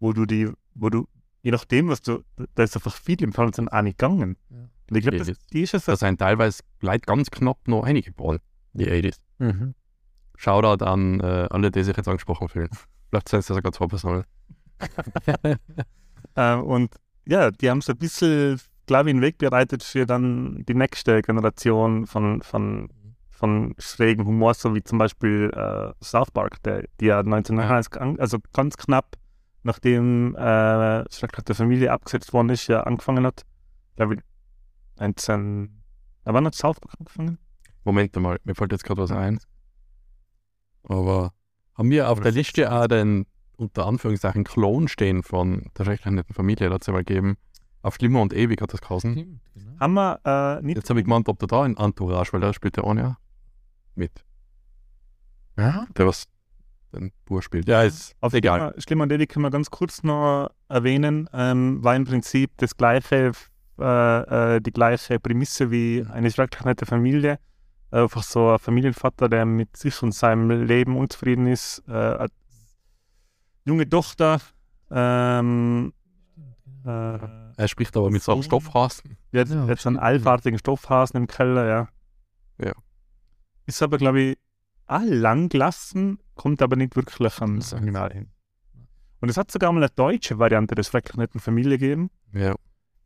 [0.00, 1.06] wo du die, wo du,
[1.42, 2.24] je nachdem, was du,
[2.56, 4.36] da ist einfach viel im Fernsehen auch nicht gegangen.
[4.50, 4.56] Ja.
[4.90, 7.58] Und ich glaube, Ja, das, die ist schon so, Da sind teilweise Leute ganz knapp
[7.68, 8.40] noch reingeboren,
[8.72, 9.18] die 80s.
[9.38, 9.74] Mhm.
[10.36, 12.70] Shoutout an äh, alle, die sich jetzt angesprochen fühlen.
[13.14, 14.24] Vielleicht sind es ja sogar zwei Personen.
[16.34, 16.94] äh, und
[17.26, 21.22] ja, die haben so ein bisschen, glaube ich, einen Weg bereitet für dann die nächste
[21.22, 22.88] Generation von, von,
[23.30, 28.18] von schrägen Humor, so wie zum Beispiel äh, South Park, der, die ja 1991, an-
[28.18, 29.16] also ganz knapp
[29.62, 33.44] nachdem äh, Schrecklich der Familie abgesetzt worden ist, ja angefangen hat.
[33.96, 34.20] Glaube ich,
[34.98, 35.82] 19.
[36.24, 37.38] Da wann hat South Park angefangen?
[37.84, 39.38] Moment mal, mir fällt jetzt gerade was ein.
[40.82, 41.32] Aber
[41.74, 46.34] haben wir auf der Liste auch den unter Anführungszeichen Klon stehen von der schrecklichen netten
[46.34, 47.36] Familie, da hat es ja mal gegeben.
[47.82, 49.12] Auf Schlimmer und Ewig hat das geheißen.
[49.12, 49.78] Stimmt, genau.
[49.78, 50.76] Haben wir äh, nicht.
[50.76, 53.18] Jetzt habe ich gemeint, ob der da ein Entourage, weil da spielt der Anja
[53.94, 54.24] mit.
[55.56, 55.86] Ja?
[55.96, 56.24] Der was
[56.94, 57.68] den Bur spielt.
[57.68, 58.58] Ja, ist Auf egal.
[58.58, 61.28] Schlimmer, Schlimmer und Ewig können wir ganz kurz noch erwähnen.
[61.32, 63.32] Ähm, war im Prinzip das gleiche,
[63.78, 67.38] äh, äh, die gleiche Prämisse wie eine schrecklich nette Familie.
[67.94, 71.82] Einfach so ein Familienvater, der mit sich und seinem Leben unzufrieden ist.
[71.86, 72.28] Äh, eine
[73.64, 74.40] junge Tochter,
[74.90, 75.92] äh, ähm,
[76.84, 79.16] äh, Er spricht aber mit so einem Stoffhasen.
[79.32, 79.98] jetzt, Ja, jetzt einen stimmt.
[80.00, 81.88] allfartigen Stoffhasen im Keller, ja.
[82.58, 82.72] Ja.
[83.66, 84.38] Ist aber, glaube ich,
[84.86, 88.30] auch lang gelassen, kommt aber nicht wirklich ans Original hin.
[89.20, 92.10] Und es hat sogar mal eine deutsche Variante des schrecklich netten Familie gegeben.
[92.32, 92.54] Ja.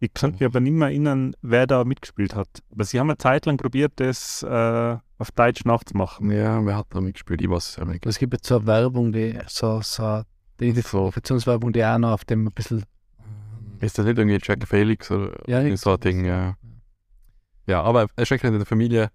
[0.00, 2.48] Ich kann mich aber nicht mehr erinnern, wer da mitgespielt hat.
[2.70, 6.30] Aber sie haben eine Zeit lang probiert, das äh, auf Deutsch nachzumachen.
[6.30, 7.42] Ja, wer hat da mitgespielt?
[7.42, 8.06] Ich weiß es ja nicht.
[8.06, 10.22] Es gibt jetzt so eine Werbung, die so, so
[10.60, 12.84] die Identifikationswerbung, die auch noch auf dem ein bisschen.
[13.80, 16.24] Ist das nicht irgendwie Jack Felix oder Ja, irgendwie so ein Ding?
[16.24, 16.54] Ja,
[17.66, 19.10] ja aber er steckt in der Familie.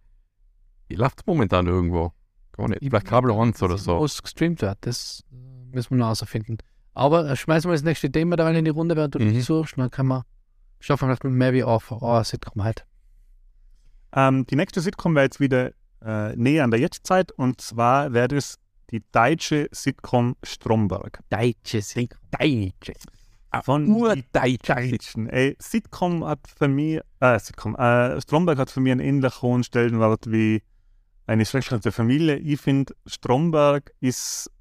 [0.91, 2.11] Läuft momentan irgendwo.
[2.51, 2.79] Gar nicht.
[2.83, 3.99] Vielleicht Kabel 1 oder so.
[3.99, 5.23] Wo es gestreamt wird, das
[5.71, 6.57] müssen wir noch herausfinden.
[6.93, 9.41] Aber äh, schmeißen wir das nächste Thema da rein in die Runde, während du Mhm.
[9.41, 10.23] suchst, dann kann man
[10.83, 12.85] schaffen wir vielleicht mit wie auf oh, Sitcom halt.
[14.11, 15.71] Ähm, die nächste Sitcom wäre jetzt wieder
[16.05, 18.59] äh, näher an der Jetztzeit und zwar wäre das
[18.91, 21.19] die deutsche Sitcom Stromberg.
[21.29, 22.19] Deutsche Sitcom.
[22.37, 22.93] Deutsche.
[23.63, 23.87] Von
[24.33, 25.29] Deutschen.
[25.29, 29.63] Ey, Sitcom hat für mich, äh, Sitcom, äh, Stromberg hat für mich einen ähnlich hohen
[29.63, 30.63] Stellenwert wie
[31.27, 32.37] eine schreckliche Familie.
[32.37, 34.51] Ich finde, Stromberg ist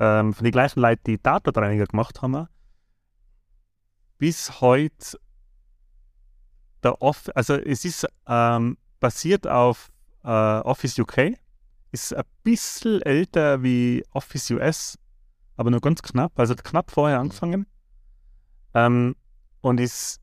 [0.00, 2.48] ähm, von den gleichen Leuten, die Tatortreiniger gemacht haben,
[4.18, 5.18] bis heute
[6.86, 9.90] der Off, also es ist ähm, basiert auf
[10.24, 11.32] äh, Office UK,
[11.90, 14.98] ist ein bisschen älter wie Office US,
[15.56, 17.66] aber nur ganz knapp, also hat knapp vorher angefangen.
[18.74, 19.16] Ähm,
[19.62, 20.20] und ist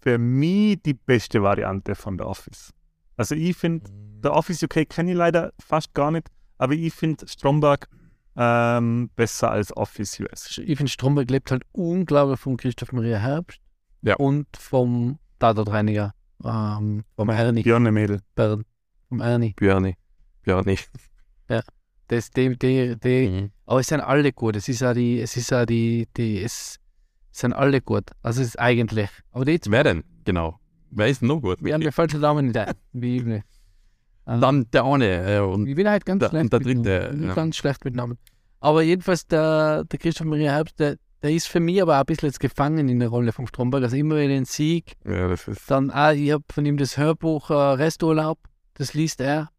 [0.00, 2.72] für mich die beste Variante von der Office.
[3.16, 3.88] Also ich finde,
[4.24, 7.88] der Office UK kenne ich leider fast gar nicht, aber ich finde Stromberg
[8.36, 10.58] ähm, besser als Office US.
[10.58, 13.60] Ich finde, Stromberg lebt halt unglaublich von Christoph Maria Herbst
[14.02, 14.16] Ja.
[14.16, 16.12] und vom Tatortreiniger,
[16.44, 18.20] ähm, vom Ernie Björn Mädel.
[18.34, 18.64] Bern.
[19.08, 19.54] Vom Ernie.
[19.56, 19.94] Björni.
[20.42, 20.78] Björni.
[22.10, 23.50] Das, die, die, die, Mhm.
[23.66, 24.56] aber es sind alle gut.
[24.56, 26.78] Es ist auch die, es ist auch die, die, es
[27.32, 28.04] sind alle gut.
[28.22, 29.10] Also es ist eigentlich.
[29.30, 30.04] Aber die Wer denn?
[30.24, 30.58] Genau.
[30.90, 31.60] Wer ist denn noch gut?
[31.60, 32.72] Ja, mir fällt der Name nicht ein.
[32.94, 33.42] Wie üblich.
[34.26, 35.36] Ähm, Dann der eine.
[35.36, 37.18] Äh, und ich bin halt ganz der- schlecht und der mit dritte, Namen.
[37.20, 37.34] Bin ja.
[37.34, 38.18] ganz schlecht mit Namen.
[38.60, 42.06] Aber jedenfalls der, der Christoph Maria Herbst, der, der ist für mich aber auch ein
[42.06, 43.82] bisschen jetzt gefangen in der Rolle vom Stromberg.
[43.82, 44.96] Also immer wieder den Sieg.
[45.04, 45.70] ja, das ist.
[45.70, 48.38] Dann auch, ich habe von ihm das Hörbuch äh, Resturlaub,
[48.74, 49.50] das liest er.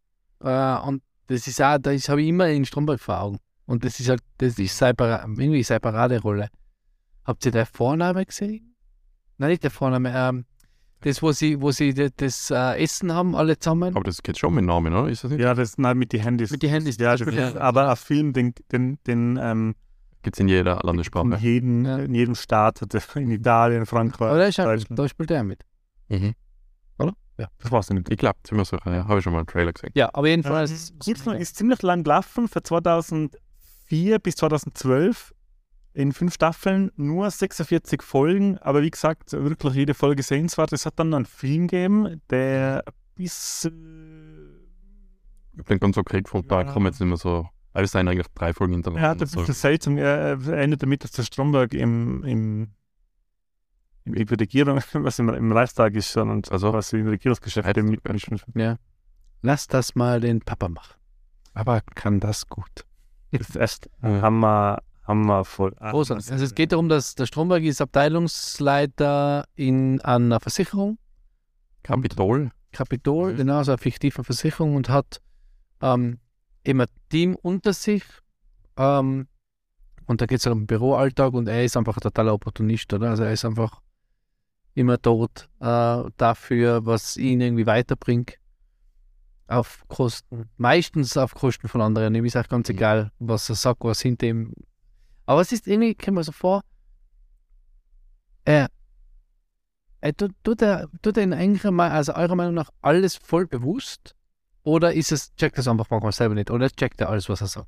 [0.42, 3.40] Äh, und das ist auch, das habe ich immer in Stromberg vor Augen.
[3.66, 6.50] Und das ist halt, das ist separa irgendwie seine Paraderolle.
[7.26, 8.76] Habt ihr den Vorname gesehen?
[9.38, 10.12] Nein, nicht der Vorname.
[10.16, 10.46] Ähm,
[11.02, 13.96] das, wo sie, wo sie das, das äh, Essen haben, alle zusammen.
[13.96, 15.08] Aber das geht schon mit Namen, oder?
[15.10, 15.40] Ist das nicht?
[15.40, 16.52] Ja, das nein, mit den Handys.
[16.52, 17.62] Mit den Handys, Ja, das er.
[17.62, 19.76] aber ein Film, den, den, den ähm,
[20.22, 21.38] Gibt es in jeder in, Landessprache.
[21.38, 21.98] jedem, Ja.
[22.00, 22.82] in jedem Staat,
[23.16, 25.00] in Italien, Frankreich, Aber da, ist halt, Deutschland.
[25.00, 25.64] da spielt er mit.
[26.10, 26.34] Mhm.
[27.38, 28.10] Das war's nicht.
[28.12, 28.82] Ich glaube, ziemlich sicher.
[28.94, 29.92] Ja, habe ich schon mal einen Trailer gesehen.
[29.96, 30.92] Ja, aber jedenfalls.
[31.06, 35.34] Gibson ist ziemlich lang gelaufen, von 2004 bis 2012
[35.94, 40.74] in fünf Staffeln, nur 46 Folgen, aber wie gesagt, wirklich jede Folge sehenswert.
[40.74, 42.84] Es hat dann noch einen Film gegeben, der
[43.16, 43.64] bis
[45.58, 46.50] Ich bin ganz okay gefunden.
[46.50, 46.72] Da Ja.
[46.74, 47.48] kommen jetzt nicht mehr so.
[47.74, 49.08] Aber es sind eigentlich drei Folgen hintereinander.
[49.08, 49.40] er hat ein so.
[49.40, 52.68] bisschen seltsam, er endet damit, dass der Stromberg im, im,
[54.06, 57.84] im, in der Regierung, was im, im Reichstag ist, sondern Also, was im Regierungsgeschäft Reichstag,
[57.84, 58.40] mitmischen.
[58.56, 58.78] Ja.
[59.42, 60.96] Lass das mal den Papa machen.
[61.54, 62.86] Aber kann das gut.
[63.32, 64.22] Das ist Ja.
[64.22, 65.72] Hammer, Hammer voll.
[65.80, 66.32] Großartig.
[66.32, 70.98] Also es geht darum, dass der Stromberg ist Abteilungsleiter in einer Versicherung,
[71.84, 72.52] Kapitol.
[72.72, 73.38] Kapitol, Mhm.
[73.38, 75.22] genau, so eine fiktive Versicherung und hat
[75.82, 76.20] ähm,
[76.70, 78.04] eben ein Team unter sich.
[78.78, 79.28] Ähm,
[80.06, 82.92] und da geht es halt um den Büroalltag und er ist einfach ein totaler Opportunist,
[82.94, 83.10] oder?
[83.10, 83.82] Also er ist einfach
[84.74, 88.36] immer dort äh, dafür, was ihn irgendwie weiterbringt.
[89.48, 92.14] Auf Kosten, meistens auf Kosten von anderen.
[92.16, 92.76] Ihm ist auch ganz Mhm.
[92.76, 94.54] egal, was er sagt, was hinter ihm.
[95.26, 96.62] Aber es ist irgendwie, kommt mir so vor,
[98.46, 98.70] er,
[100.02, 104.16] er tut, tut, er, tut er in eigentlich, also eurer Meinung nach, alles voll bewusst?
[104.70, 106.52] Oder ist es, checkt er es einfach manchmal selber nicht?
[106.52, 107.68] Oder checkt er alles, was er sagt?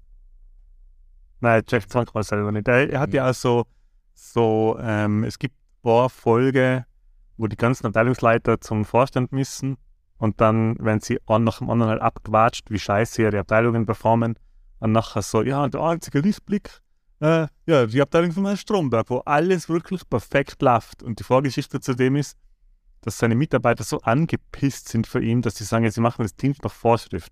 [1.40, 2.68] Nein, Jack Frank war selber nicht.
[2.68, 3.66] Er, er hat ja auch so,
[4.14, 6.86] so ähm, es gibt ein paar Folge,
[7.38, 9.78] wo die ganzen Abteilungsleiter zum Vorstand müssen
[10.20, 14.36] und dann, wenn sie einen nach dem anderen halt abgewatscht, wie scheiße ihre Abteilungen performen,
[14.78, 16.82] und nachher so, ja, der einzige Lichtblick,
[17.20, 21.02] äh, ja, die Abteilung von Herrn Stromberg, wo alles wirklich perfekt läuft.
[21.02, 22.36] Und die Vorgeschichte zu dem ist,
[23.02, 26.36] dass seine Mitarbeiter so angepisst sind für ihn, dass sie sagen, ja, sie machen das
[26.36, 27.32] Dienst nach Vorschrift.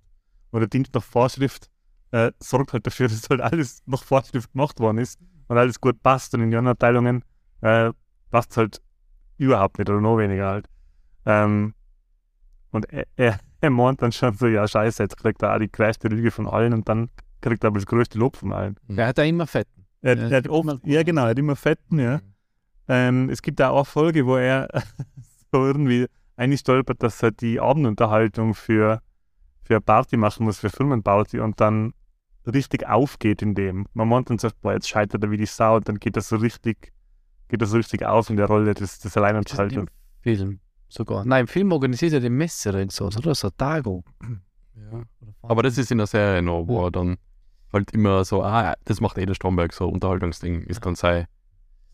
[0.51, 1.69] Und der Dienst nach Vorschrift
[2.11, 6.01] äh, sorgt halt dafür, dass halt alles nach Vorschrift gemacht worden ist und alles gut
[6.01, 6.33] passt.
[6.33, 7.23] Und in den anderen Abteilungen
[7.61, 7.91] äh,
[8.31, 8.81] passt halt
[9.37, 10.69] überhaupt nicht oder noch weniger halt.
[11.25, 11.73] Ähm,
[12.71, 15.71] und er, er, er meint dann schon so, ja scheiße, jetzt kriegt er auch die
[15.71, 17.09] größte Lüge von allen und dann
[17.41, 18.75] kriegt er aber das größte Lob von allen.
[18.87, 19.85] Der hat da immer Fetten.
[20.01, 22.21] Er, Ja, er hat oft, ja genau, er hat immer Fetten, ja.
[22.87, 24.67] Ähm, es gibt auch eine Folge, wo er
[25.51, 29.01] so irgendwie einstolpert, dass er die Abendunterhaltung für,
[29.63, 31.93] für eine Party machen muss, für Firmenparty und dann
[32.45, 33.85] richtig aufgeht in dem.
[33.93, 36.29] Man meint dann sagt, boah, jetzt scheitert er wie die Sau und dann geht das
[36.29, 36.93] so richtig,
[37.47, 39.85] geht das so richtig auf in der Rolle des, des Alleinunterhalters.
[40.21, 40.59] Film
[40.89, 41.25] sogar.
[41.25, 43.35] Nein, im Film organisiert er die Messe oder so, oder?
[43.35, 44.03] So Tago.
[44.75, 45.03] Ja.
[45.43, 47.17] Aber das ist in der Serie noch, wo er dann
[47.71, 51.27] halt immer so, ah, das macht eh der Stromberg, so Unterhaltungsding, ist dann sein.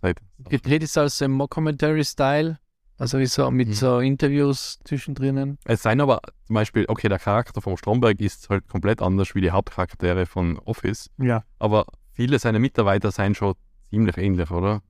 [0.02, 0.15] sein
[0.50, 2.58] Gedreht ist also im Mockumentary-Style.
[2.98, 3.74] Also wie so mit Mhm.
[3.74, 5.58] so Interviews zwischendrin.
[5.66, 9.42] Es sein aber zum Beispiel, okay, der Charakter vom Stromberg ist halt komplett anders wie
[9.42, 11.44] die Hauptcharaktere von Office, Ja.
[11.60, 13.56] aber viele seiner Mitarbeiter seien schon
[13.90, 14.82] ziemlich ähnlich, oder?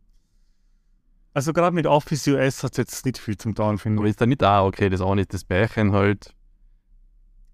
[1.34, 4.12] Also gerade mit Office US hat es jetzt nicht viel zum tun, finde Aber ich.
[4.12, 6.34] ist da nicht da, okay, das eine ist das Bärchen halt.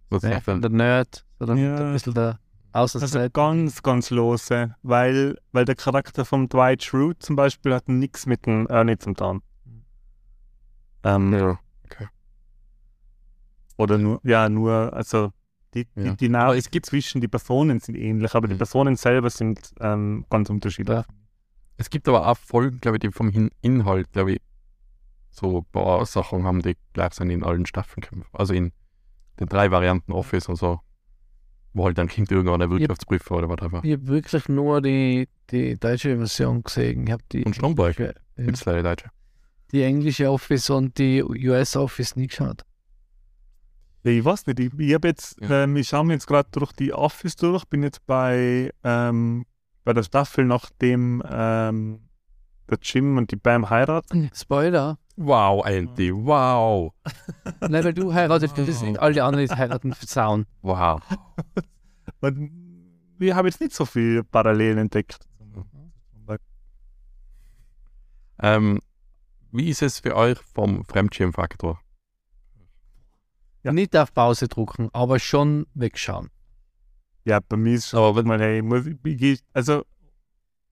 [0.09, 0.59] Was Ja, ist das?
[0.61, 1.25] der Nerd.
[1.39, 1.77] Oder Ja.
[1.87, 2.39] ein bisschen der
[2.73, 3.29] Also Außenseiter.
[3.29, 8.45] ganz, ganz lose, weil, weil der Charakter von Dwight Schrute zum Beispiel hat nichts mit
[8.45, 9.41] dem Ernie zum tun.
[11.03, 11.59] Ähm, Ja.
[13.77, 15.31] Oder nur, ja, nur, also
[15.73, 16.11] die, Ja.
[16.11, 18.59] die, die Nachrichten zwischen die Personen sind ähnlich, aber die Mhm.
[18.59, 20.97] Personen selber sind ähm, ganz unterschiedlich.
[20.97, 21.05] Ja.
[21.77, 24.41] Es gibt aber auch Folgen, glaube ich, die vom Hin Inhalt, glaube ich,
[25.31, 28.25] so ein paar Sachen haben, die gleich sind in allen Staffeln.
[28.33, 28.71] Also in
[29.39, 30.79] den drei Varianten Office und so.
[31.73, 33.79] Wo halt dann kommt irgendwann ein Wirtschaftsprüfer oder whatever.
[33.83, 37.07] Ich habe wirklich nur die, die deutsche Version gesehen.
[37.07, 37.97] Ich habe die, Und Stromberg.
[37.97, 39.09] ja, Gibt's leider Deutsche.
[39.71, 42.63] Die englische Office und die US Office nie geschaut.
[44.03, 45.63] Ich weiß nicht, ich, ich habe jetzt, Ja.
[45.63, 49.45] ähm, ich schaue mir jetzt gerade durch die Office durch, bin jetzt bei, ähm,
[49.83, 51.99] bei der Staffel, nachdem ähm,
[52.69, 54.31] der Jim und die Bam heiraten.
[54.33, 54.97] Spoiler.
[55.17, 56.93] Wow, Andy, wow.
[57.61, 60.47] Nein, weil du heiratest, das sind alle anderen, heiraten, versauen.
[60.61, 60.99] Wow.
[62.21, 62.51] Und
[63.19, 65.19] ich habe jetzt nicht so viel Parallelen entdeckt.
[68.39, 68.79] Ähm,
[69.51, 71.79] wie ist es für euch vom Fremdschirmfaktor?
[73.63, 73.71] Ja.
[73.71, 76.29] Nicht auf Pause drucken, aber schon wegschauen.
[77.25, 79.83] Ja, bei mir ist Aber wenn, mal, hey, ich muss, ich, also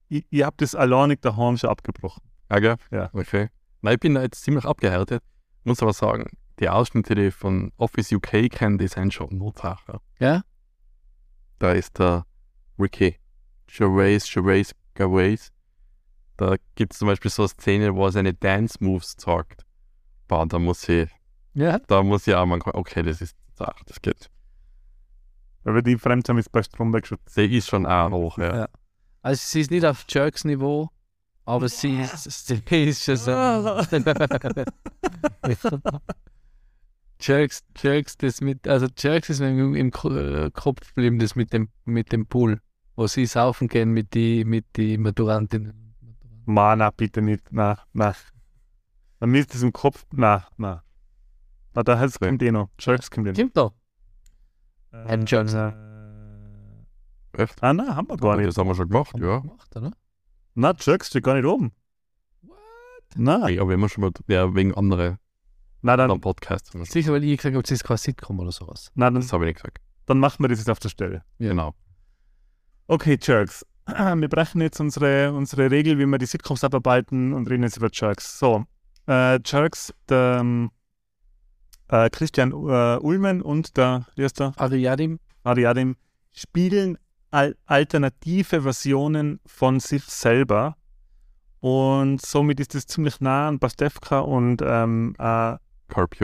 [0.08, 2.22] ich, ich habe das alleinig daheim schon abgebrochen.
[2.50, 2.76] ja, gell?
[2.90, 3.10] Ja.
[3.12, 3.48] Okay.
[3.82, 5.22] Nein, ich bin da jetzt ziemlich abgehärtet.
[5.62, 6.26] Muss aber sagen,
[6.58, 10.00] die Ausschnitte, die ich von Office UK kennen, die sind schon Notsache.
[10.18, 10.42] Ja?
[11.58, 12.26] Da ist der
[12.78, 13.16] Ricky
[13.66, 15.52] Gervais, Gervais, Gervais.
[16.40, 19.66] Da gibt es zum Beispiel so eine Szene, wo er seine Dance-Moves zeigt.
[20.26, 21.10] Boah, da muss ich,
[21.52, 21.78] Ja?
[21.80, 24.30] da muss ich auch mal, okay, das ist, ach, das geht.
[25.64, 27.18] Aber die Fremdscham ist bei Stromberg schon.
[27.26, 28.56] Sie ist schon auch hoch, ja.
[28.56, 28.68] Ja.
[29.20, 30.88] Also sie ist nicht auf Jerks Niveau,
[31.44, 33.32] aber sie ist, sie ist schon so.
[37.20, 41.52] Jerks, Jerks, das mit, also Jerks ist mir im, im äh, Kopf geblieben, das mit
[41.52, 42.62] dem, mit dem Pool,
[42.96, 45.79] wo sie saufen gehen mit die, mit die Maturantinnen.
[46.50, 47.44] Mana, bitte nicht.
[47.52, 48.14] Na, na.
[49.18, 50.04] Bei mir ist das im Kopf.
[50.12, 50.82] Na, na.
[51.74, 52.68] Na, da heißt es kommt eh noch.
[52.78, 53.36] Jerks kommt eh noch.
[53.36, 53.72] Stimmt doch.
[54.92, 55.54] Äh, Herrn Jerks.
[55.54, 55.72] äh,
[57.32, 57.62] Echt?
[57.62, 58.48] Ah, nein, haben wir gar nicht.
[58.48, 59.38] Das haben wir schon gemacht, Haben wir ja.
[59.38, 59.92] Gemacht, oder?
[60.54, 61.72] Na, Jerks steht gar nicht oben.
[63.16, 65.18] Nein, Ja, aber immer schon mal, ja, wegen anderen,
[65.82, 66.34] na, dann, wir
[66.70, 68.90] schon- Sicher, weil ich gesagt habe, es ist kein Sitcom oder sowas.
[68.94, 69.78] na, dann, Das habe ich nicht gesagt.
[70.06, 71.24] dann machen wir das jetzt auf der Stelle.
[71.38, 71.74] Genau.
[72.86, 73.64] Okay, Jerks.
[74.20, 77.88] Wir brechen jetzt unsere, unsere Regel, wie wir die Sitcoms abarbeiten und reden jetzt über
[77.92, 78.38] Jerks.
[78.38, 78.64] So,
[79.08, 80.70] äh, Jerks, der ähm,
[81.88, 84.52] äh, Christian äh, Ullmann und der, wie heißt der?
[84.56, 85.96] Ariadim, Ariadim
[86.32, 86.98] spielen
[87.30, 90.76] al alternative Versionen von sich selber.
[91.60, 95.56] Und somit ist es ziemlich nah an Pastewka und ähm, äh,
[95.88, 96.16] Curb.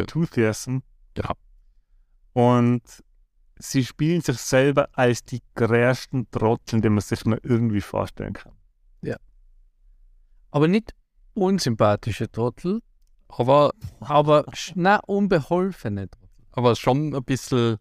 [0.00, 0.78] Enthusiasm.
[1.14, 1.32] Genau.
[2.32, 2.82] Und
[3.58, 8.52] sie spielen sich selber als die größten Trotteln, die man sich nur irgendwie vorstellen kann.
[10.50, 10.94] aber nicht
[11.34, 12.80] unsympathische Trottel,
[13.28, 14.44] Aber, aber
[14.74, 16.28] na, unbeholfene Trottel.
[16.52, 17.76] aber schon ein bisschen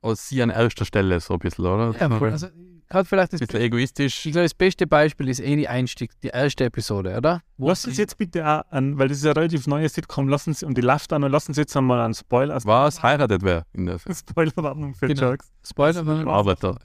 [0.00, 1.94] aus sie an erster Stelle, so ein bisschen, oder?
[1.98, 2.48] Ja, ein also,
[2.88, 4.26] gerade vielleicht das, bisschen egoistisch.
[4.26, 7.42] ich glaube, das beste Beispiel ist eh die Einstieg, die erste Episode, oder?
[7.56, 10.54] Wo Lass uns jetzt bitte auch an, weil das ist eine relativ neue Sitcom, lassen
[10.54, 13.64] Sie, und die läuft an, und lassen Sie jetzt einmal einen Spoiler, Was heiratet wer
[13.72, 15.28] in der Spoilerwarnung für Genau.
[15.30, 15.50] Jerks.
[15.66, 16.28] Spoiler warnung.
[16.28, 16.78] Arbeiter?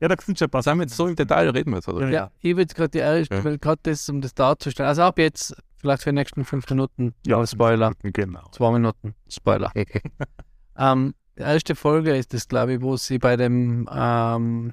[0.00, 1.88] Ja, da sind schon ein paar haben wir jetzt so im Detail reden wir jetzt,
[1.88, 2.06] oder?
[2.06, 2.10] Ja.
[2.12, 3.44] Ja, ich würde gerade die erste, Ja.
[3.44, 4.88] weil gerade das, um das darzustellen.
[4.88, 7.92] Also ab jetzt, vielleicht für die nächsten fünf Minuten, Ja, Spoiler.
[8.02, 8.42] Genau.
[8.52, 9.72] zwei Minuten, Spoiler.
[10.78, 14.72] ähm, die erste Folge ist das, glaube ich, wo sie bei dem ähm,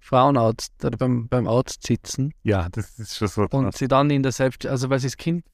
[0.00, 3.46] Frauenarzt, oder beim, beim Arzt sitzen Ja, das ist schon so.
[3.50, 5.44] und sie dann in der Selbst, also weil sie das Kind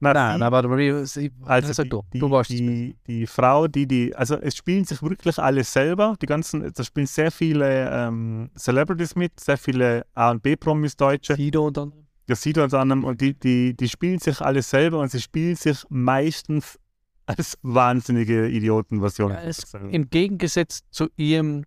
[0.00, 2.56] Na, Nein, nein, mal, wie- sie, Also sag die, du, die, du warst es.
[2.56, 6.84] die, die Frau, die die, also es spielen sich wirklich alle selber, die ganzen, da
[6.84, 11.92] spielen sehr viele ähm, Celebrities mit, sehr viele A und B-Promis Deutsche, Sido und dann.
[12.26, 15.56] das sieht uns an und die, die, die spielen sich alle selber und sie spielen
[15.56, 16.78] sich meistens
[17.26, 21.64] als wahnsinnige Idioten, was Ja, es, Im Gegensatz zu ihrem,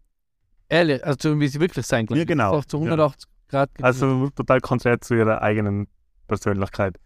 [0.71, 2.19] ehrlich, also wie sie wirklich sein können.
[2.19, 2.51] Ja, genau.
[2.53, 3.69] Auch zu 180 Grad.
[3.81, 5.87] Also total konträr zu ihrer eigenen
[6.27, 6.97] Persönlichkeit.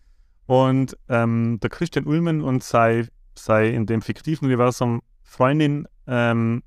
[0.45, 6.61] Und ähm, der Christian Ullmann und sei, sei in dem fiktiven Universum Freundin ähm,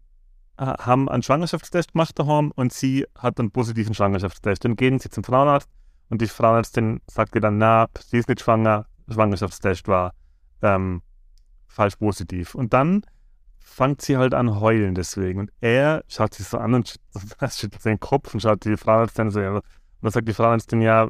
[0.59, 4.65] ha- haben einen Schwangerschaftstest gemacht daheim und sie hat einen positiven Schwangerschaftstest.
[4.65, 5.69] Dann gehen sie zum Frauenarzt
[6.11, 10.13] und die Frauenärztin sagt ihr dann, na, sie ist nicht schwanger, Schwangerschaftstest war
[10.63, 11.03] ähm,
[11.69, 12.57] falsch positiv.
[12.57, 13.03] Und dann
[13.69, 15.41] fängt sie halt an heulen deswegen.
[15.41, 16.97] Und er schaut sich so an und
[17.51, 19.63] schüttelt seinen Kopf und schaut die Frauenärztin so, ja, und
[20.03, 21.09] dann sagt die Frauenärztin, ja,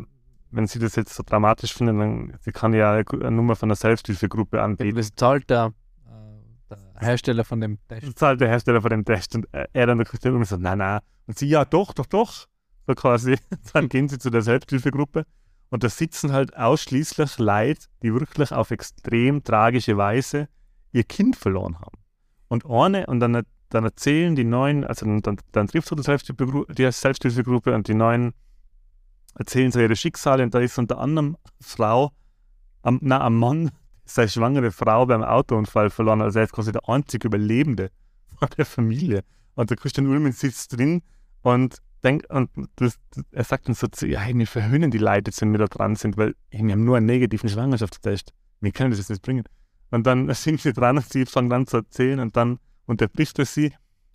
[0.51, 3.77] wenn sie das jetzt so dramatisch finden, dann sie kann ja eine Nummer von einer
[3.77, 4.97] Selbsthilfegruppe anbieten.
[4.97, 5.73] Das zahlt der,
[6.07, 8.07] äh, der Hersteller von dem Test.
[8.07, 9.35] Das zahlt der Hersteller von dem Test.
[9.35, 11.01] Und er dann der Ullmann so, nein, nein.
[11.27, 12.47] Und sie, ja, doch, doch, doch.
[12.87, 13.37] So quasi.
[13.75, 15.27] Dann gehen sie zu der Selbsthilfegruppe.
[15.71, 20.49] Und da sitzen halt ausschließlich Leute, die wirklich auf extrem tragische Weise
[20.93, 21.99] ihr Kind verloren haben.
[22.49, 26.03] Und eine, und dann, dann erzählen die neuen, also dann, dann, dann trifft so die
[26.03, 28.33] Selbsthilfegruppe, und die neuen
[29.35, 32.13] erzählen so ihre Schicksale und da ist unter anderem Frau,
[32.83, 33.71] am, na, ein Mann,
[34.05, 36.23] seine schwangere Frau beim Autounfall verloren.
[36.23, 37.91] Also er ist quasi der einzige Überlebende
[38.39, 39.23] von der Familie.
[39.55, 41.03] Und der Christian Ullmann sitzt drin
[41.43, 42.99] und denkt, und das,
[43.33, 46.17] er sagt dann so zu hey, wir verhöhnen die Leute, wenn wir da dran sind,
[46.17, 48.33] weil hey, wir haben nur einen negativen Schwangerschaftstest.
[48.61, 49.45] Wir können das jetzt nicht bringen.
[49.91, 53.47] Und dann sind sie dran und sie fangen an zu erzählen und dann unterbricht er
[53.47, 53.73] sie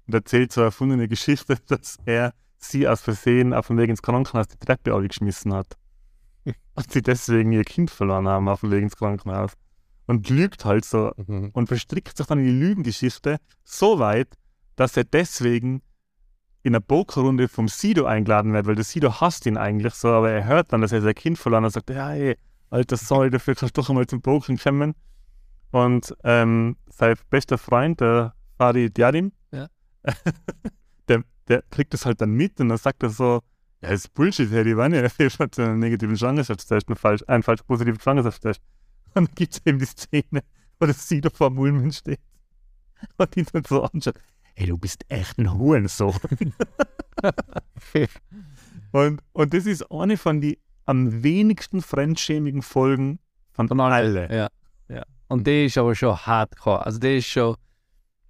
[0.07, 4.01] und erzählt so eine erfundene Geschichte, dass er sie aus Versehen auf dem Weg ins
[4.01, 5.77] Krankenhaus die Treppe abgeschmissen hat.
[6.75, 9.51] Und sie deswegen ihr Kind verloren haben auf dem Weg ins Krankenhaus.
[10.07, 11.51] Und lügt halt so Mhm.
[11.53, 14.27] und verstrickt sich dann in die Lügengeschichte so weit,
[14.75, 15.81] dass er deswegen
[16.63, 20.31] in einer Pokerrunde vom Sido eingeladen wird, weil der Sido hasst ihn eigentlich so, aber
[20.31, 22.37] er hört dann, dass er sein Kind verloren hat und sagt, ja, hey,
[22.69, 24.93] alter Sorry, dafür kannst du doch einmal zum Pokern kommen.
[25.73, 29.67] Und ähm, sein bester Freund, der Farid Yadim, Ja.
[31.07, 33.41] der, der kriegt das halt dann mit und dann sagt er so,
[33.81, 35.01] ja, das ist Bullshit, hey, die waren ja
[35.39, 38.61] hat einen negativen Schwangerschaftstest, einen falsch, einen falsch positiven Schwangerschaftstest.
[39.15, 40.43] Und dann gibt es eben die Szene,
[40.79, 42.19] wo der Sido vor dem Ulmen steht
[43.17, 44.15] und ihn dann so anschaut.
[44.55, 46.15] Hey, du bist echt ein Hurensohn.
[48.91, 50.55] und, und das ist eine von den
[50.85, 53.19] am wenigsten fremdschämigen Folgen
[53.51, 54.17] von, Von allen.
[54.17, 54.35] alle.
[54.35, 54.49] Ja.
[55.27, 56.85] Und der ist aber schon hardcore.
[56.85, 57.55] Also der ist schon.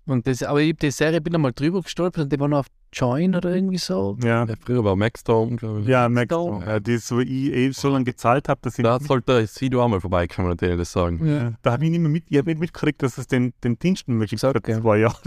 [0.05, 2.59] Und das, aber ich habe die Serie bin einmal drüber gestolpert und die war noch
[2.59, 4.17] auf Join oder irgendwie so.
[4.21, 5.87] Ja, Ja, früher war Maxstorm, glaube ich.
[5.87, 6.65] ja, Max, Stone.
[6.65, 9.87] ja, die so ich eh so lange gezahlt habe, dass ich Da sollte Sido auch
[9.87, 11.25] mal vorbeikommen und denen das sagen.
[11.25, 11.53] Ja.
[11.61, 14.15] da habe ich nicht mehr mit, ich hab nicht mitgekriegt, dass es den, den Diensten
[14.15, 15.17] möglich Sag, für zwei Jahre.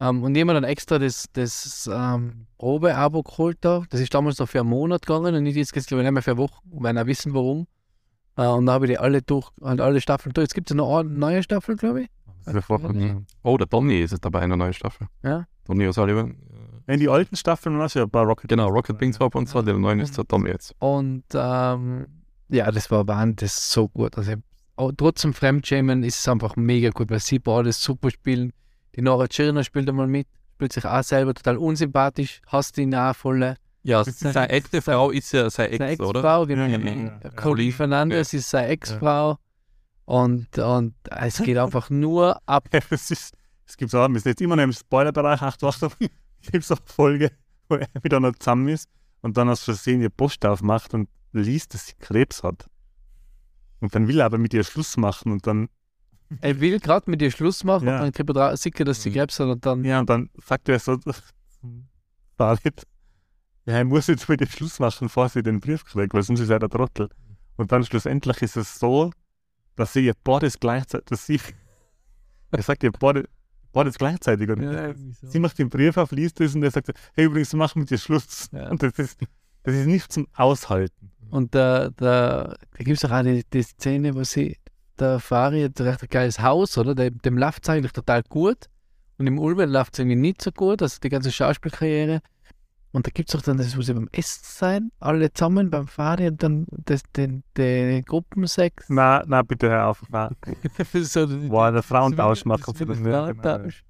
[0.00, 3.82] Ähm, und jemand dann extra das, das ähm, Probe-Abo geholt da.
[3.90, 6.22] Das ist damals noch für einen Monat gegangen und nicht jetzt glaube ich nicht mehr
[6.22, 7.66] für eine Woche, weil wir wissen warum.
[8.38, 10.44] Äh, und da habe ich die alle durch, halt alle Staffeln durch.
[10.44, 12.08] Jetzt gibt es noch eine neue Staffel, glaube ich.
[13.42, 15.08] Oh, der Donny ist jetzt dabei in der neuen Staffel.
[15.22, 15.44] Ja.
[15.66, 16.36] Donny O'Sullivan.
[16.86, 18.48] In die alten Staffeln war es ja bei Rocket.
[18.48, 20.74] Genau, Rocket Beans war bei uns, der neuen ist der Donny jetzt.
[20.78, 22.06] Und ähm,
[22.48, 24.16] ja, das war Wahnsinn, das ist so gut.
[24.16, 24.34] Also
[24.76, 28.52] auch trotzdem Fremdschämen ist es einfach mega gut, weil sie beide super spielen.
[28.94, 33.14] Die Nora Tschirner spielt einmal mit, spielt sich auch selber total unsympathisch, hasst ihn auch
[33.14, 33.56] voll.
[33.82, 36.20] Ja, seine echte Frau ist ja seine Seine Ex, oder?
[36.20, 37.12] Ex-Frau, wie Ja, ja, genau.
[37.22, 39.38] ja, Cody Fernandes ist seine Ex-Frau.
[40.04, 42.68] Und, und es geht einfach nur ab.
[42.72, 43.34] es, ist,
[43.66, 45.92] es gibt auch, wir sind jetzt immer noch im Spoilerbereich, Achtung, Achtung,
[46.42, 47.30] es gibt so eine Folge,
[47.68, 48.88] wo er wieder noch zusammen ist
[49.20, 52.66] und dann aus Versehen ihr Post aufmacht und liest, dass sie Krebs hat.
[53.80, 55.68] Und dann will er aber mit ihr Schluss machen und dann,
[56.40, 57.96] Er will gerade mit ihr Schluss machen Ja.
[57.96, 59.14] und dann kriegt er dra- sieht er, dass sie Mhm.
[59.14, 59.84] Krebs hat und dann.
[59.84, 60.98] ja, und dann sagt er so,
[62.36, 62.82] Farid,
[63.68, 66.40] ja, er muss jetzt mit ihr Schluss machen, bevor sie den Brief kriegt, weil sonst
[66.40, 67.08] ist er der Trottel.
[67.56, 69.10] Und dann schlussendlich ist es so,
[69.76, 71.40] dass sie ihr beides gleichzeitig, dass sie,
[72.50, 73.28] er sagt ihr beide-
[73.72, 75.28] beides gleichzeitig und Ja, so.
[75.28, 77.98] Sie macht den Brief auf, liest es und er sagt, hey, übrigens, machen mit dir
[77.98, 78.48] Schluss.
[78.52, 78.70] Ja.
[78.70, 79.20] Und das ist,
[79.64, 81.10] das ist nicht zum Aushalten.
[81.30, 84.56] Und da, da, da gibt es auch die, die Szene, wo sie,
[84.98, 86.94] der Fari hat recht ein geiles Haus, oder?
[86.94, 88.66] Dem, dem läuft es eigentlich total gut.
[89.18, 92.20] Und im Ulven läuft es irgendwie nicht so gut, also die ganze Schauspielkarriere.
[92.90, 95.86] Und da gibt es auch dann, das muss ja beim Essen sein, alle zusammen beim
[95.86, 98.86] Fari und dann das, den, den Gruppensex.
[98.88, 100.02] Na, na, bitte hör auf.
[100.08, 100.30] Na,
[100.94, 102.78] so, die- boah, der Frauentausch das machen.
[102.78, 103.42] wird- das Ja, genau.
[103.42, 103.84] Frauentausch.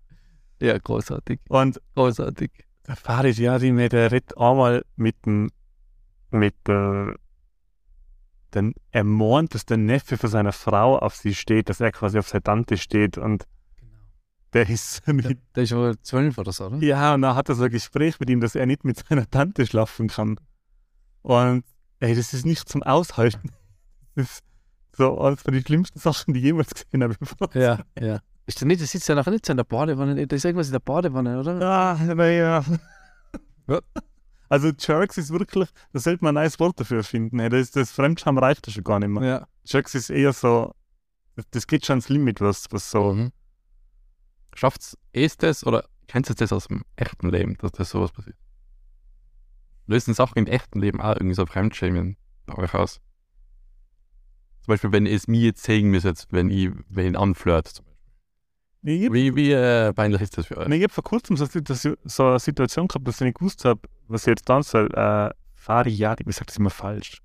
[0.61, 1.38] Ja, großartig.
[1.49, 2.51] Und Großartig.
[2.88, 5.51] der Farid Yarim, der redet einmal mit dem,
[6.30, 7.14] mit der,
[8.51, 12.18] dann er mournt, dass der Neffe von seiner Frau auf sie steht, dass er quasi
[12.18, 13.44] auf seine Tante steht und
[14.53, 16.78] der ist Der, mit, der ist wohl zwölf oder so, oder?
[16.78, 19.28] ja, und dann hat er so ein Gespräch mit ihm, dass er nicht mit seiner
[19.28, 20.38] Tante schlafen kann.
[21.22, 21.64] Und
[22.01, 23.51] ey, das ist nicht zum Aushalten.
[24.14, 24.44] Das ist
[24.96, 27.14] so eines von den schlimmsten Sachen, die ich jemals gesehen habe.
[27.55, 28.18] Ja, ja.
[28.46, 30.66] Ist der nicht, der sitzt ja nachher nicht so in der Badewanne, da ist irgendwas
[30.66, 31.61] in der Badewanne, oder?
[31.61, 32.64] Ah, naja.
[33.68, 33.80] Ja.
[34.49, 37.38] Also Jerks ist wirklich, da sollte man ein neues Wort dafür finden.
[37.38, 39.22] Hey, das, das Fremdscham reicht ja schon gar nicht mehr.
[39.22, 39.49] Ja.
[39.64, 40.74] Jerks ist eher so,
[41.36, 43.12] das, das geht schon ans Limit, was, was so.
[43.12, 43.32] Mhm.
[44.59, 48.36] Schafft's ist das oder kennst du das aus dem echten Leben, dass das sowas passiert?
[49.86, 53.00] Lösen Sachen im echten Leben auch irgendwie so Fremdschämen bei euch aus?
[54.62, 57.68] Zum Beispiel, wenn es mir jetzt zeigen müsste, wenn ich wen anflirt.
[57.68, 57.98] zum Beispiel.
[58.82, 60.66] Nee, ich habe Wie, wie äh, peinlich ist das für euch?
[60.68, 63.64] nee, ich hab vor kurzem so, so, so eine Situation gehabt, dass ich nicht gewusst
[63.64, 64.88] habe, was ich jetzt tun soll.
[64.92, 67.22] Äh, Fari Yaldi, wie sagt das immer falsch?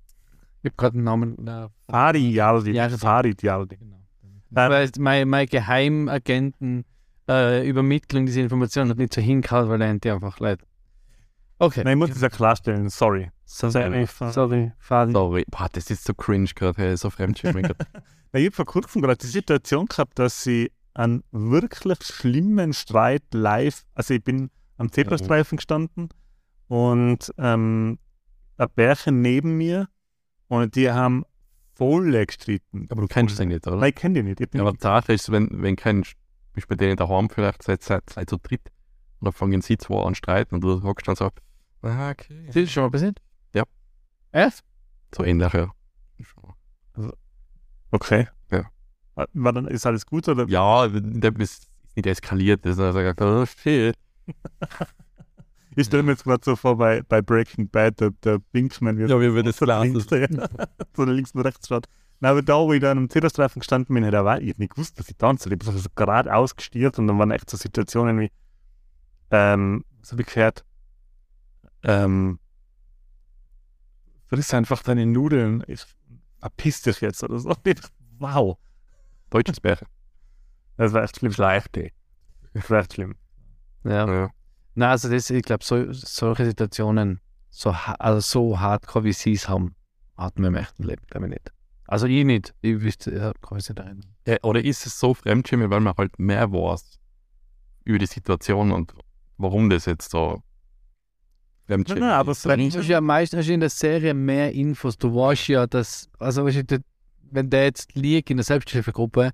[0.62, 1.34] Ich habe gerade einen Namen.
[1.40, 2.70] Na, Fari Yaldi.
[2.72, 3.76] Ja, Fari Yaldi.
[3.76, 4.00] genau.
[4.22, 6.84] Ähm, Weil mein, mein Geheimagenten
[7.28, 10.60] äh, Übermittlung dieser Information hat nicht so hingehauen, weil er die einfach leid.
[11.58, 11.82] Okay.
[11.84, 13.30] Nein, ich muss das ja klarstellen, sorry.
[13.70, 14.06] sorry.
[14.32, 14.72] Sorry.
[14.78, 15.12] Fadi.
[15.12, 17.10] Sorry, boah, das ist so cringe gerade, hey, so.
[17.18, 17.28] Na,
[18.32, 23.84] ich habe vor kurzem gerade die Situation gehabt, dass sie einen wirklich schlimmen Streit live,
[23.94, 26.08] also ich bin am Zebrastreifen gestanden
[26.68, 27.98] und ähm,
[28.56, 29.88] ein Bärchen neben mir
[30.48, 31.24] und die haben
[31.74, 32.86] voll gestritten.
[32.90, 33.76] Aber du kennst den nicht, oder?
[33.76, 34.40] Nein, ich kenne die nicht.
[34.40, 36.14] Ich Ja, aber die Sache ist, wenn, wenn kennst,
[36.54, 38.70] bist bei denen daheim vielleicht seit, seit, seit zu dritt
[39.20, 41.30] und dann fangen sie zwei an streiten und du hockst dann so,
[41.82, 42.46] ah, okay.
[42.46, 43.20] Das ist schon mal passiert?
[43.52, 43.64] Ja.
[44.32, 44.64] Echt?
[45.14, 45.70] So ähnlich, ja.
[47.90, 48.28] okay.
[48.50, 48.64] Ja.
[49.14, 50.46] War dann, ist alles gut oder?
[50.48, 53.96] Ja, der ist nicht eskaliert, das ist also gesagt, oh shit.
[55.76, 59.20] Ich stelle mir jetzt gerade so vor bei, bei Breaking Bad, der, der wird Ja,
[59.20, 60.26] wie würde es so links, ja.
[60.96, 61.86] so links und rechts schaut.
[62.24, 64.72] Nein, aber da, wo ich dann am Zebrastreifen gestanden bin, hat er ich hab nicht
[64.72, 65.50] gewusst, dass ich tanze.
[65.52, 68.32] Ich habe so gerade ausgestiert und dann waren echt so Situationen wie,
[69.30, 70.64] ähm, was habe ich gehört?
[71.82, 72.38] Ähm,
[74.28, 75.84] friss einfach deine Nudeln, ich
[76.38, 77.54] verpiss dich jetzt oder so.
[78.18, 78.56] Wow,
[79.28, 79.88] Deutsches Bärchen.
[80.78, 81.32] das war echt schlimm.
[81.32, 81.90] Schlechte.
[82.54, 83.16] Das war echt schlimm.
[83.82, 84.10] Ja.
[84.10, 84.30] Ja.
[84.74, 87.20] Nein, also das, ich glaube, so, solche Situationen,
[87.50, 89.76] so, also so hardcore wie sie es haben,
[90.16, 91.52] hatten wir im echten Leben, glaube ich nicht.
[91.94, 92.52] Also ich nicht.
[92.60, 94.04] Ich wüsste, ja, kann mich nicht erinnern.
[94.26, 96.98] Ja, oder ist es so Fremdschämen, weil man halt mehr weiß
[97.84, 98.92] über die Situation und
[99.38, 100.42] warum das jetzt so
[101.66, 102.42] Fremdschämen Nein, nein, aber ist?
[102.42, 104.98] Fremd- Du hast ja meistens hast du in der Serie mehr Infos.
[104.98, 106.80] Du weißt ja, dass, also weißt du, der-
[107.30, 109.30] wenn der jetzt liegt in der Selbsthilfegruppe,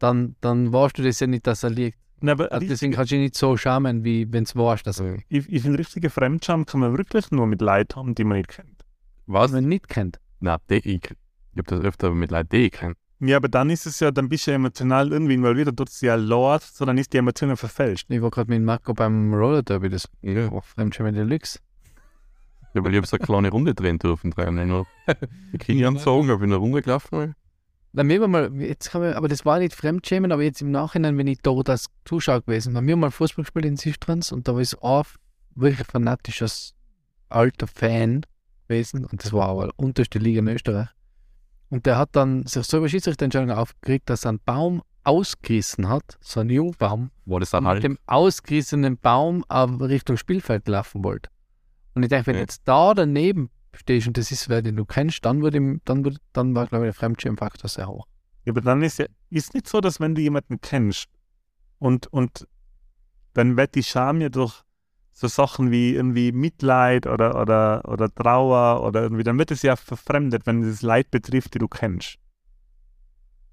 [0.00, 1.98] dann, dann weißt du das ja nicht, dass er liegt.
[2.20, 4.98] Nein, aber Also deswegen kannst du ihn nicht so schamen, wie wenn es weißt, dass
[5.00, 8.38] er ich, ich finde, richtige Fremdscham kann man wirklich nur mit Leuten haben, die man
[8.38, 8.84] nicht kennt.
[9.26, 9.52] Was?
[9.52, 10.18] man ihn nicht kennt.
[10.40, 11.02] Nein, die, ich,
[11.54, 12.94] ich habe das öfter mit Leuten, ich kenne.
[13.20, 15.88] Ja, aber dann ist es ja, dann bist du ja emotional irgendwie involviert, dann tut
[15.88, 18.10] es ja Lord, sondern ist die Emotionen verfälscht.
[18.10, 20.50] Ich war gerade mit Marco beim Roller Derby, das Ja.
[20.52, 21.58] war Fremdschämen Deluxe.
[22.74, 24.32] Ja, weil ich habe so eine kleine Runde drehen dürfen.
[24.32, 24.66] Drehen.
[24.66, 24.86] Nur
[25.52, 27.34] die Kinder anzogen, habe ich eine Runde gelaufen.
[27.92, 30.72] Na, mir war mal, jetzt kann man, aber das war nicht Fremdschämen, aber jetzt im
[30.72, 34.32] Nachhinein, wenn ich dort als Zuschauer gewesen bin, wir haben mal Fußball gespielt in Sistrans
[34.32, 35.04] und da war ich ein
[35.54, 36.74] wirklich fanatisches
[37.28, 38.26] alter Fan
[38.66, 40.88] gewesen und das war aber unterste Liga in Österreich.
[41.74, 46.18] Und der hat dann sich so über Schiedsrichterentscheidung aufgeregt, dass er einen Baum ausgerissen hat,
[46.20, 47.82] so einen Jungbaum, War das und dann mit halt?
[47.82, 51.30] dem ausgerissenen Baum auf Richtung Spielfeld laufen wollte.
[51.96, 52.42] Und ich denke, wenn Ja.
[52.42, 55.80] du jetzt da daneben stehst und das ist wer, den du kennst, dann, würde ihm,
[55.84, 58.06] dann, würde, dann war, glaube ich, der Fremdschirmfaktor sehr hoch.
[58.44, 61.08] Ja, aber dann ist ja, ist nicht so, dass wenn du jemanden kennst
[61.80, 62.46] und, und
[63.32, 64.62] dann wird die Scham ja durch
[65.14, 69.76] so Sachen wie irgendwie Mitleid oder, oder, oder Trauer oder irgendwie, dann wird es ja
[69.76, 72.16] verfremdet, wenn es Leid betrifft, die du kennst.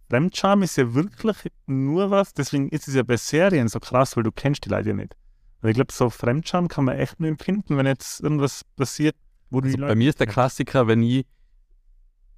[0.09, 4.23] Fremdscham ist ja wirklich nur was, deswegen ist es ja bei Serien so krass, weil
[4.23, 5.15] du kennst die Leute ja nicht.
[5.61, 9.15] Und ich glaube, so Fremdscham kann man echt nur empfinden, wenn jetzt irgendwas passiert,
[9.51, 11.27] wo du Also die bei Leute mir ist der Klassiker, wenn ich,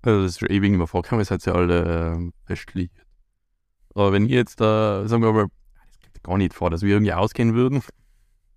[0.02, 3.06] also das ist ewig mehr vorgekommen, es hat ja alle äh, festgelegt.
[3.96, 6.94] Aber wenn ich jetzt da, sagen wir mal, das kommt gar nicht vor, dass wir
[6.94, 7.82] irgendwie ausgehen würden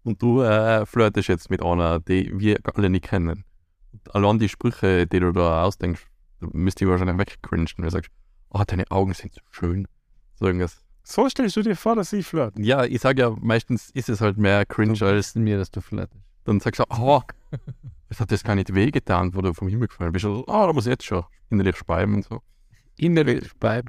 [0.06, 3.44] und du äh, flirtest jetzt mit einer, die wir alle nicht kennen.
[3.92, 6.06] Und allein die Sprüche, die du da ausdenkst,
[6.40, 8.10] da müsst ihr wahrscheinlich wegcringen, wenn du sagst,
[8.50, 9.88] oh, deine Augen sind so schön.
[10.36, 10.80] So irgendwas.
[11.02, 12.56] So stellst du dir vor, dass ich flirt.
[12.56, 15.80] Ja, ich sage ja, meistens ist es halt mehr cringe als in mir, dass du
[15.80, 16.22] flirtest.
[16.44, 17.22] dann sagst du, oh,
[18.08, 20.24] es hat das gar nicht wehgetan, wo du vom Himmel gefallen bist.
[20.24, 22.42] Also, oh, da muss ich jetzt schon innerlich speiben und so.
[22.96, 23.88] Innerlich bleiben.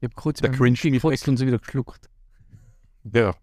[0.00, 2.10] Ich habe kurz Der beim Cringe gekotzt und so wieder geschluckt.
[3.12, 3.34] Ja.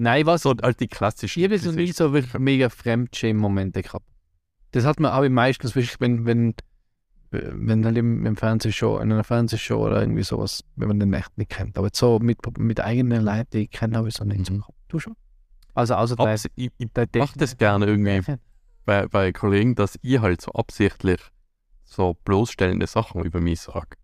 [0.00, 0.42] Nein, was?
[0.42, 1.40] So halt die klassischen.
[1.40, 4.06] Ich habe jetzt noch nie so wirklich mega Fremdschämen-Momente gehabt.
[4.72, 6.54] Das hat man auch meistens, wirklich, wenn, wenn
[7.30, 11.36] wenn halt im, im Fernsehshow, in einer Fernsehshow oder irgendwie sowas, wenn man den echt
[11.38, 11.78] nicht kennt.
[11.78, 14.64] Aber jetzt so mit, mit eigenen Leuten, die ich kenne, habe ich so nicht Mhm.
[14.88, 15.14] Du schon?
[15.74, 18.36] Also außer dein, Abs ich ich dein mache das gerne irgendwie
[18.84, 21.20] bei, bei Kollegen, dass ich halt so absichtlich
[21.84, 23.96] so bloßstellende Sachen über mich sage.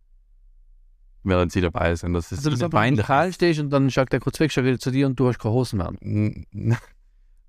[1.28, 2.12] Während sie dabei sind.
[2.14, 3.00] Das ist Also, dass du peinlich.
[3.00, 5.40] Lokal stehst und dann schaut der kurz weg, schaut wieder zu dir und du hast
[5.40, 5.88] keine Hosen mehr.
[5.88, 6.46] an.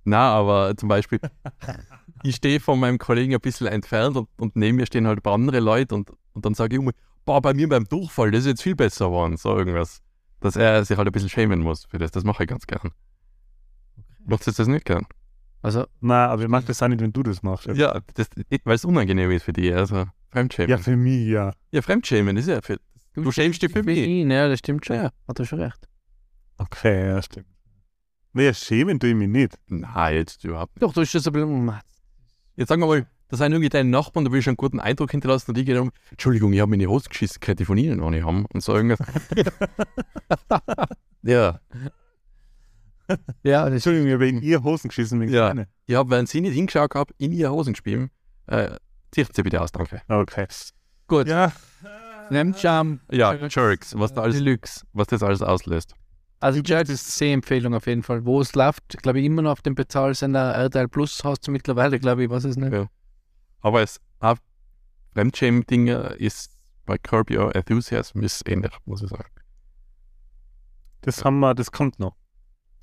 [0.03, 1.19] Na, aber zum Beispiel,
[2.23, 5.21] ich stehe von meinem Kollegen ein bisschen entfernt und, und neben mir stehen halt ein
[5.21, 6.91] paar andere Leute und, und dann sage ich immer,
[7.25, 10.01] boah, bei mir beim Durchfall, das ist jetzt viel besser geworden, so irgendwas.
[10.39, 12.09] Dass er sich halt ein bisschen schämen muss für das.
[12.11, 12.91] Das mache ich ganz gern.
[14.25, 15.05] Machst du das nicht gern?
[15.61, 17.67] Also, Nein, aber ich mag das auch nicht, wenn du das machst.
[17.67, 17.99] Ja,
[18.63, 19.73] weil es unangenehm ist für dich.
[19.73, 20.69] Also, Fremdschämen.
[20.69, 21.53] Ja, Ja, für mich, ja.
[21.82, 22.78] Fremdschämen ist ja für.
[23.24, 23.97] Du schämst dich für mich.
[23.97, 24.95] ihn, ja, das stimmt schon.
[24.97, 25.11] Ja.
[25.28, 25.88] Hat er schon recht.
[26.57, 27.47] Okay, ja, stimmt.
[28.34, 29.57] Nee, schämen tue ich mich nicht.
[29.68, 30.84] Nein, jetzt überhaupt nicht.
[30.84, 31.72] Doch, du hast das ein bisschen.
[32.55, 35.11] Jetzt sagen wir mal, da sind irgendwie deine Nachbarn, da will ich einen guten Eindruck
[35.11, 37.68] hinterlassen und die gehen um, Entschuldigung, ich habe mir in die Hose geschissen, könnte ich
[37.68, 38.99] von Ihnen auch nicht haben und so irgendwas.
[41.24, 41.59] ja,
[43.43, 45.47] Ja, das Entschuldigung, ich habe in ihr Hosen geschissen wegen Ja.
[45.49, 45.68] keine.
[45.86, 48.09] ich habe, wenn Sie nicht hingeschaut haben, in Ihre Hosen gespielt,
[48.47, 48.76] äh,
[49.11, 50.01] zieht sie bitte aus, danke.
[50.07, 50.47] Okay.
[51.07, 51.28] gut.
[51.28, 51.51] Ja,
[52.30, 52.99] Nemscham.
[53.11, 54.86] Ja, Jerks, was, da alles, Deluxe.
[54.93, 55.93] was das alles auslöst.
[56.39, 58.25] Also Jerks ist Sehempfehlung auf jeden Fall.
[58.25, 61.99] Wo es läuft, glaube ich, immer noch auf dem Bezahlsender RTL Plus hast du mittlerweile,
[61.99, 62.73] glaube ich, was ist nicht.
[62.73, 62.88] Ja.
[63.61, 64.38] Aber es auch
[65.13, 66.51] Fremdschämen-Dinge ist
[66.86, 69.30] bei Curb Your Enthusiasm ist ähnlich, muss ich sagen.
[71.01, 72.15] das haben wir, das kommt noch.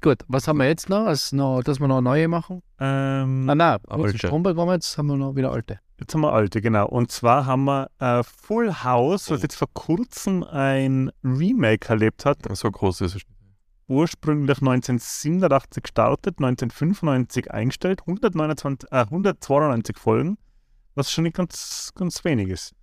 [0.04, 1.06] Gut, was haben wir jetzt noch?
[1.06, 2.60] Als noch dass wir noch neue machen?
[2.78, 4.04] Ähm, Ah, nein, Alte.
[4.04, 4.18] alte.
[4.18, 5.80] Stromprogramm, jetzt haben wir noch wieder alte.
[5.98, 6.86] Jetzt haben wir alte, genau.
[6.88, 12.36] Und zwar haben wir äh, Full House, was jetzt vor kurzem ein Remake erlebt hat.
[12.54, 13.22] So groß ist es.
[13.88, 20.36] Ursprünglich 1987 gestartet, 1995 eingestellt, 129, äh, 192 Folgen,
[20.94, 22.74] was schon nicht ganz, ganz wenig ist.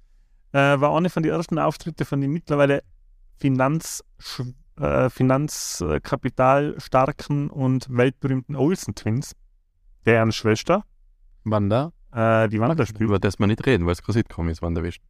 [0.54, 2.82] Äh, war eine von den ersten Auftritte von den mittlerweile
[3.38, 4.04] Finanz,
[4.80, 9.36] äh, finanzkapitalstarken und weltberühmten Olsen Twins,
[10.06, 10.84] deren Schwester,
[11.44, 11.92] Wann da?
[12.14, 13.06] äh, die Wanderspiel.
[13.06, 15.02] Über das wir nicht reden, weil es kein Sitcom ist, wann der wischt.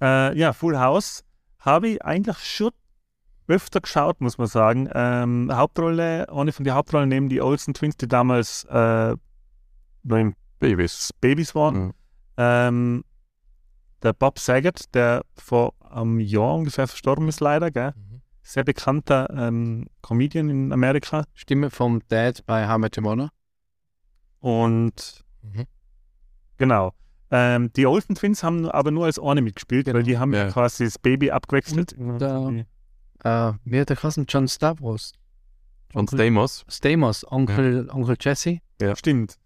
[0.00, 1.24] Äh, ja, Full House
[1.58, 2.70] habe ich eigentlich schon
[3.48, 4.88] öfter geschaut, muss man sagen.
[4.94, 9.16] Ähm, Hauptrolle, eine von den Hauptrollen neben die Olsen Twins, die damals äh,
[10.60, 11.10] Babys.
[11.20, 11.86] Babys waren.
[11.86, 11.92] Mhm.
[12.36, 13.04] Ähm,
[14.02, 17.92] der Bob Saget, der vor einem Jahr ungefähr verstorben ist, leider, gell?
[18.42, 21.24] Sehr bekannter ähm, Comedian in Amerika.
[21.34, 23.30] Stimme vom Dad bei How I Met Your Mother.
[24.40, 25.66] Und Mhm.
[26.56, 26.92] genau.
[27.30, 30.04] Ähm, die Olsen Twins haben aber nur als eine mitgespielt, weil Genau.
[30.04, 30.48] die haben Ja.
[30.50, 31.94] quasi das Baby abgewechselt.
[32.18, 32.64] da- Die-
[33.22, 34.24] Äh, wie hat der Kassen?
[34.28, 35.12] John Stavros.
[35.94, 36.64] John Stamos.
[36.68, 38.60] Stamos, Onkel, Onkel Jesse.
[38.94, 39.36] Stimmt.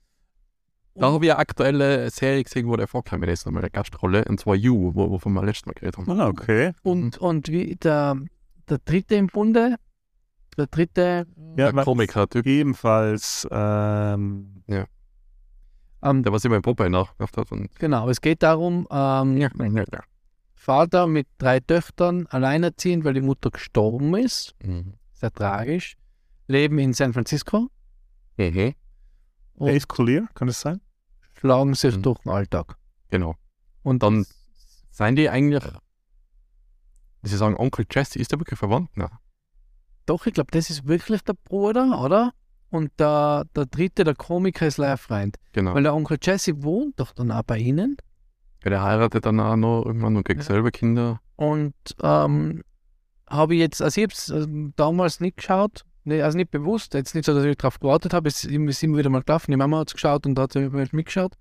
[0.95, 4.39] Da habe ich eine aktuelle Serie gesehen, wo der vorgekommen ist, einmal eine Gastrolle, und
[4.39, 6.09] zwar You, wo, wovon wir letztes Mal geredet haben.
[6.21, 6.73] Ah, okay.
[6.85, 8.17] Und, und wie der,
[8.69, 9.77] der dritte im Bunde,
[10.57, 17.51] der dritte, Ja, der Komiker-Typ, Ebenfalls, ähm, ähm, der was immer in Popeye nachgemacht hat.
[17.53, 19.49] Und genau, es geht darum, ähm,
[20.55, 24.95] Vater mit drei Töchtern, alleinerziehend, weil die Mutter gestorben ist, Mhm.
[25.13, 25.97] sehr tragisch,
[26.47, 27.69] leben in San Francisco
[28.37, 28.75] Mhm.
[29.61, 30.81] Ace Collier, kann das sein?
[31.39, 32.03] schlagen sich Mhm.
[32.03, 32.77] durch den Alltag.
[33.11, 33.35] Genau.
[33.83, 34.25] Und Dann
[34.91, 35.63] seien die eigentlich,
[37.29, 38.91] sie sagen, Onkel Jesse, ist der wirklich verwandt?
[38.97, 39.09] Nein.
[40.07, 42.33] Doch, ich glaube, das ist wirklich der Bruder, oder?
[42.71, 45.37] Und der, der dritte, der Komiker, ist Lehrfreund.
[45.53, 45.75] Genau.
[45.75, 47.97] Weil der Onkel Jesse wohnt doch dann auch bei ihnen.
[48.65, 50.47] Ja, der heiratet dann auch noch irgendwann und kriegt Ja.
[50.47, 51.21] selber Kinder.
[51.37, 52.63] Und ähm,
[53.29, 57.15] habe ich jetzt, also ich habe es ähm, damals nicht geschaut, also nicht bewusst, jetzt
[57.15, 59.51] nicht so, dass ich darauf gewartet habe, es ist immer ist immer wieder mal gelaufen,
[59.51, 61.35] die Mama hat es geschaut und da hat sie mitgeschaut.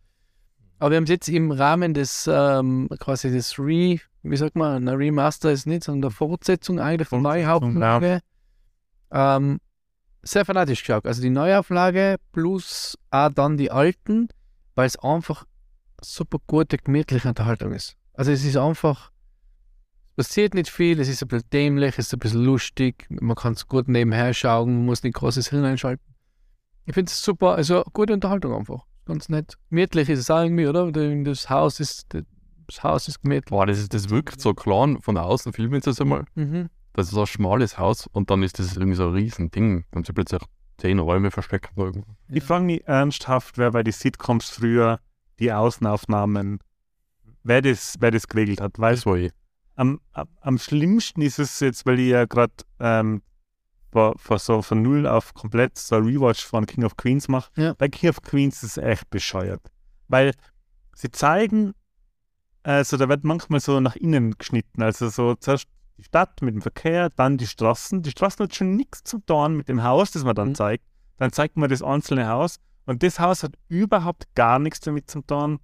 [0.83, 4.85] Aber wir haben es jetzt im Rahmen des, ähm, quasi des Re, wie sagt man,
[4.85, 8.19] ein Remaster ist nicht, sondern der Fortsetzung eigentlich von Neuauflage,
[9.09, 9.61] ähm,
[10.23, 11.05] sehr fanatisch geschaut.
[11.05, 14.27] Also die Neuauflage plus auch dann die alten,
[14.75, 15.45] weil es einfach
[16.01, 17.95] super gute, gemütliche Unterhaltung ist.
[18.11, 19.13] Also es ist einfach,
[20.17, 23.37] es passiert nicht viel, es ist ein bisschen dämlich, es ist ein bisschen lustig, man
[23.37, 26.03] kann es gut nebenher schauen, man muss nicht großes Hirn einschalten.
[26.83, 28.85] Ich finde es super, also gute Unterhaltung einfach.
[29.05, 29.57] Ganz nett.
[29.69, 30.91] Gemütlich ist es auch irgendwie, oder?
[30.91, 33.49] Das Haus ist, das Haus ist gemütlich.
[33.49, 36.25] Boah, das, ist, das wirkt so klein von außen, filmen sie das einmal.
[36.35, 36.69] Mhm.
[36.93, 39.83] Das ist so ein schmales Haus und dann ist das irgendwie so ein riesen Ding.
[39.91, 40.41] Dann sie plötzlich
[40.77, 42.15] zehn Räume versteckt irgendwo.
[42.29, 44.99] Ich frage mich ernsthaft, wer bei den Sitcoms früher
[45.39, 46.59] die Außenaufnahmen,
[47.43, 48.79] wer das, wer das geregelt hat.
[48.79, 49.31] Weil Weiß wo ich.
[49.75, 53.21] am, am, am schlimmsten ist es jetzt, weil ich ja gerade ähm,
[53.93, 57.49] vor, vor so von null auf komplett so ein Rewatch von King of Queens mache.
[57.55, 57.73] Ja.
[57.75, 59.61] Bei King of Queens ist es echt bescheuert.
[60.09, 60.33] Weil
[60.93, 61.73] sie zeigen
[62.63, 64.81] also da wird manchmal so nach innen geschnitten.
[64.81, 65.67] Also so zuerst
[65.97, 68.01] die Stadt mit dem Verkehr, dann die Straßen.
[68.01, 70.55] Die Straßen hat schon nichts zu tun mit dem Haus, das man dann Mhm.
[70.55, 70.85] zeigt.
[71.17, 72.59] Dann zeigt man das einzelne Haus.
[72.85, 75.59] Und das Haus hat überhaupt gar nichts damit zu tun,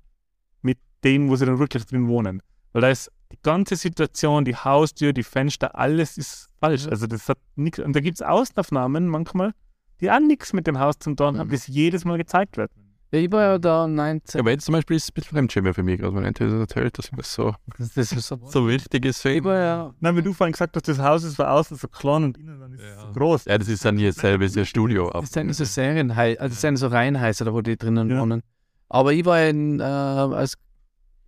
[0.62, 2.42] mit dem, wo sie dann wirklich drin wohnen.
[2.74, 6.88] Weil da ist die ganze Situation, die Haustür, die Fenster, alles ist falsch.
[6.88, 7.80] Also das hat nichts.
[7.80, 9.54] Und da gibt es Außenaufnahmen manchmal,
[10.02, 11.52] die auch nichts mit dem Haus zu tun haben, Mhm.
[11.52, 12.72] das jedes Mal gezeigt wird.
[13.12, 14.40] Ja, ich war ja da 19.
[14.40, 16.54] Aber jetzt zum Beispiel ist es ein bisschen Fremdschämen für mich, also wenn er das
[16.54, 19.94] erzählt, dass das so, Das, das ist so, so wichtig ist für ich war ja,
[20.00, 22.60] Nein, wenn du vorhin gesagt hast, das Haus ist von außen so klein und innen
[22.60, 23.02] dann ist es Ja.
[23.02, 23.46] so groß.
[23.46, 25.10] Ja, das ist dann hier selber, ist ja Studio.
[25.10, 28.22] Aber, das sind so Serienhäuser, also das sind so Reihenhäuser, da wo die drinnen Ja.
[28.22, 28.42] wohnen.
[28.90, 30.54] Aber ich war in, äh, als,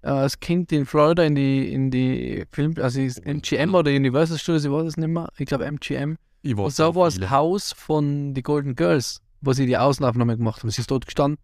[0.03, 4.37] äh, als Kind in Florida in die, in die Film, also ist MGM oder Universal
[4.37, 6.17] Studios, ich weiß es nicht mehr, ich glaube MGM.
[6.41, 10.61] ich Und so war das Haus von den Golden Girls, wo sie die Außenaufnahme gemacht
[10.63, 10.69] haben.
[10.69, 11.39] Sie ist dort gestanden.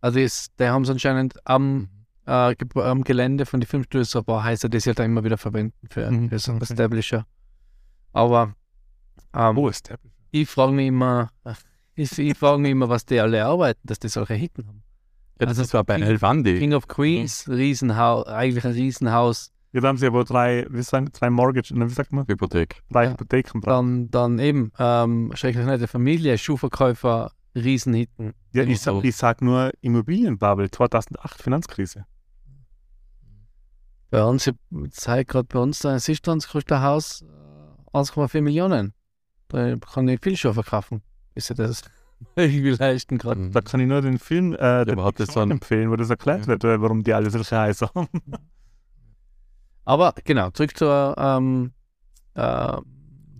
[0.00, 1.88] Also ist, die haben es anscheinend am,
[2.26, 5.22] äh, Ge- am Gelände von den Filmstudios so ein paar Häuser, die sie halt immer
[5.24, 6.72] wieder verwenden für, Mhm, für so einen okay.
[6.72, 7.26] Establisher.
[8.12, 8.54] Aber
[9.34, 9.98] ähm, Wo ist der?
[10.30, 11.30] ich frage mich immer,
[11.94, 14.82] ich, ich frage mich immer, was die alle arbeiten, dass die solche Hitten haben.
[15.42, 16.58] Ja, das also war bei Elvandi.
[16.58, 19.50] King of Queens, Riesenhaus, eigentlich ein Riesenhaus.
[19.72, 22.26] Jetzt haben sie aber drei, wie sagen, drei Mortgage, wie sagt man?
[22.28, 22.82] Hypothek.
[22.90, 23.10] Drei Ja.
[23.12, 23.60] Hypotheken.
[23.62, 28.34] Dann, dann eben, ähm, schrecklich nette Familie, Schuhverkäufer, Riesenhitten.
[28.52, 32.06] Ja, ich sag, ich sag nur Immobilienbubble, 2008 Finanzkrise.
[34.10, 34.54] Bei uns, ich
[34.90, 38.92] zeige gerade bei uns, da ist das größte Haus äh, 1,4 Millionen.
[39.48, 41.02] Da kann ich viel schon verkaufen,
[41.34, 41.82] bis ich das
[42.36, 43.46] irgendwie leisten kann.
[43.46, 43.52] Mhm.
[43.52, 46.46] Da kann ich nur den Film äh, den Short dann- empfehlen, wo das erklärt Ja.
[46.48, 48.08] wird, äh, warum die alle solche Häuser haben.
[49.84, 51.72] Aber genau, zurück zur ähm,
[52.34, 52.76] äh,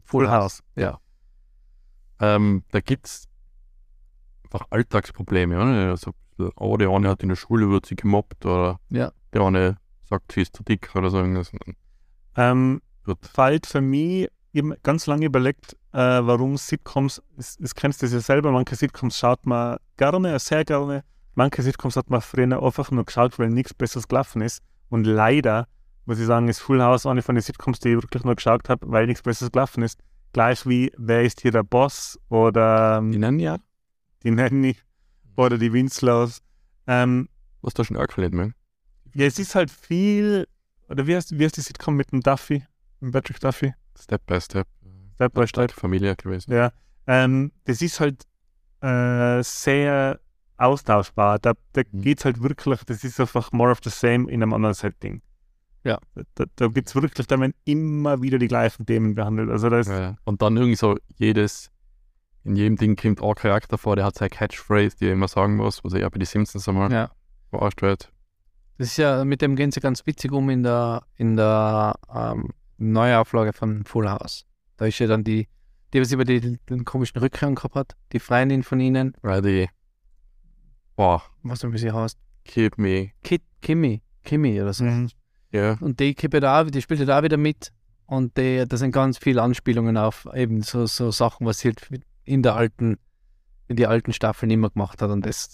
[0.05, 0.63] Full House.
[0.77, 0.99] Ja.
[2.21, 3.29] Ähm, da gibt es
[4.45, 5.57] einfach Alltagsprobleme.
[5.57, 5.91] Oder?
[5.91, 6.13] Also,
[6.57, 9.13] oh, der eine hat in der Schule wird sie gemobbt oder Ja.
[9.33, 11.53] der eine sagt, sie ist zu dick oder so irgendwas.
[12.37, 12.83] Ähm,
[13.21, 18.21] fällt für mich, ich habe ganz lange überlegt, äh, warum Sitcoms, das, kennst du ja
[18.21, 21.05] selber, manche Sitcoms schaut man gerne, sehr gerne.
[21.35, 24.63] Manche Sitcoms hat man früher einfach nur geschaut, weil nichts Besseres gelaufen ist.
[24.89, 25.67] Und leider,
[26.05, 28.69] muss ich sagen, ist Full House eine von den Sitcoms, die ich wirklich nur geschaut
[28.69, 29.99] habe, weil nichts Besseres gelaufen ist.
[30.33, 33.59] Gleich wie Wer ist hier der Boss oder Die ähm, nennen ja,
[34.23, 34.77] die Nanny
[35.37, 36.41] oder die Winslows.
[36.87, 37.29] Ähm,
[37.61, 38.55] was da schon angefällt, man.
[39.15, 40.49] ja, es ist halt viel,
[40.89, 42.65] oder wie heißt, wie heißt die Sitcom mit dem Duffy,
[43.01, 43.75] mit Patrick Duffy?
[43.99, 44.67] Step by Step.
[45.31, 45.73] Step by Step.
[45.73, 46.53] Familie gewesen.
[46.53, 46.73] Ja,
[47.07, 48.25] ähm, das ist halt
[48.81, 50.21] äh, sehr
[50.57, 51.39] austauschbar.
[51.39, 52.03] Da, da Mhm.
[52.03, 55.23] geht es halt wirklich, das ist einfach more of the same in einem anderen Setting.
[55.85, 55.99] Ja.
[56.37, 59.51] Da, da gibt es wirklich, da werden immer wieder die gleichen Themen behandelt.
[59.51, 60.17] Also da ist, Ja.
[60.25, 61.71] Und dann irgendwie so jedes,
[62.45, 65.29] in jedem Ding kommt auch ein Charakter vor, der hat seine Catchphrase, die er immer
[65.29, 67.11] sagen muss, was er ja bei den Simpsons einmal ja.
[67.51, 68.13] verarscht wird.
[68.79, 72.51] Das ist ja, mit dem gehen sie ganz witzig um in der, in der ähm,
[72.79, 74.45] Neuauflage von Full House.
[74.83, 75.47] Da ist ja dann die,
[75.93, 79.69] die was über die, den komischen Rückhang gehabt hat, die Freundin von ihnen, Weil die,
[80.97, 83.13] boah, was wie sie heißt, keep me.
[83.23, 84.83] Kit, Kimmy, Kimmy oder so.
[84.83, 85.09] Mhm.
[85.53, 87.73] Ja, Und die kippt da, auch- die spielt da auch wieder mit.
[88.07, 92.03] Und die, da sind ganz viele Anspielungen auf eben so, so Sachen, was sie halt
[92.25, 92.99] in der alten,
[93.69, 95.11] in die alten Staffeln immer gemacht hat.
[95.11, 95.53] Und das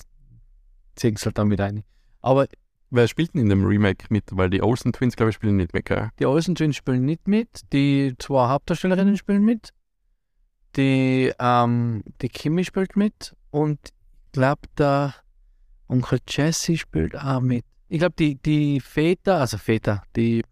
[0.96, 1.84] ziehen sie halt dann wieder ein.
[2.22, 2.46] Aber
[2.90, 4.24] wer spielt denn in dem Remake mit?
[4.32, 6.10] Weil die Olsen Twins, glaube ich, spielen nicht mit, gell?
[6.18, 9.70] Die Olsen Twins spielen nicht mit, die zwei Hauptdarstellerinnen spielen mit,
[10.76, 15.14] die, ähm, die Kimi spielt mit und ich glaube, der
[15.88, 17.64] Onkel Jesse spielt auch mit.
[17.88, 20.44] Ich glaube, die, die Väter, also Väter, die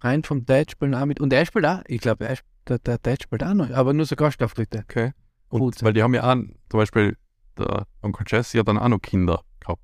[0.00, 2.36] rein vom Dad spielen auch mit und er spielt auch, ich glaube, er,
[2.68, 4.80] der, der Dad spielt auch noch, aber nur so Gastauftritte.
[4.80, 5.12] Okay.
[5.48, 5.82] Und Gut.
[5.82, 7.16] weil die haben ja auch, zum Beispiel,
[7.58, 9.82] der Onkel Jesse hat dann auch noch Kinder gehabt.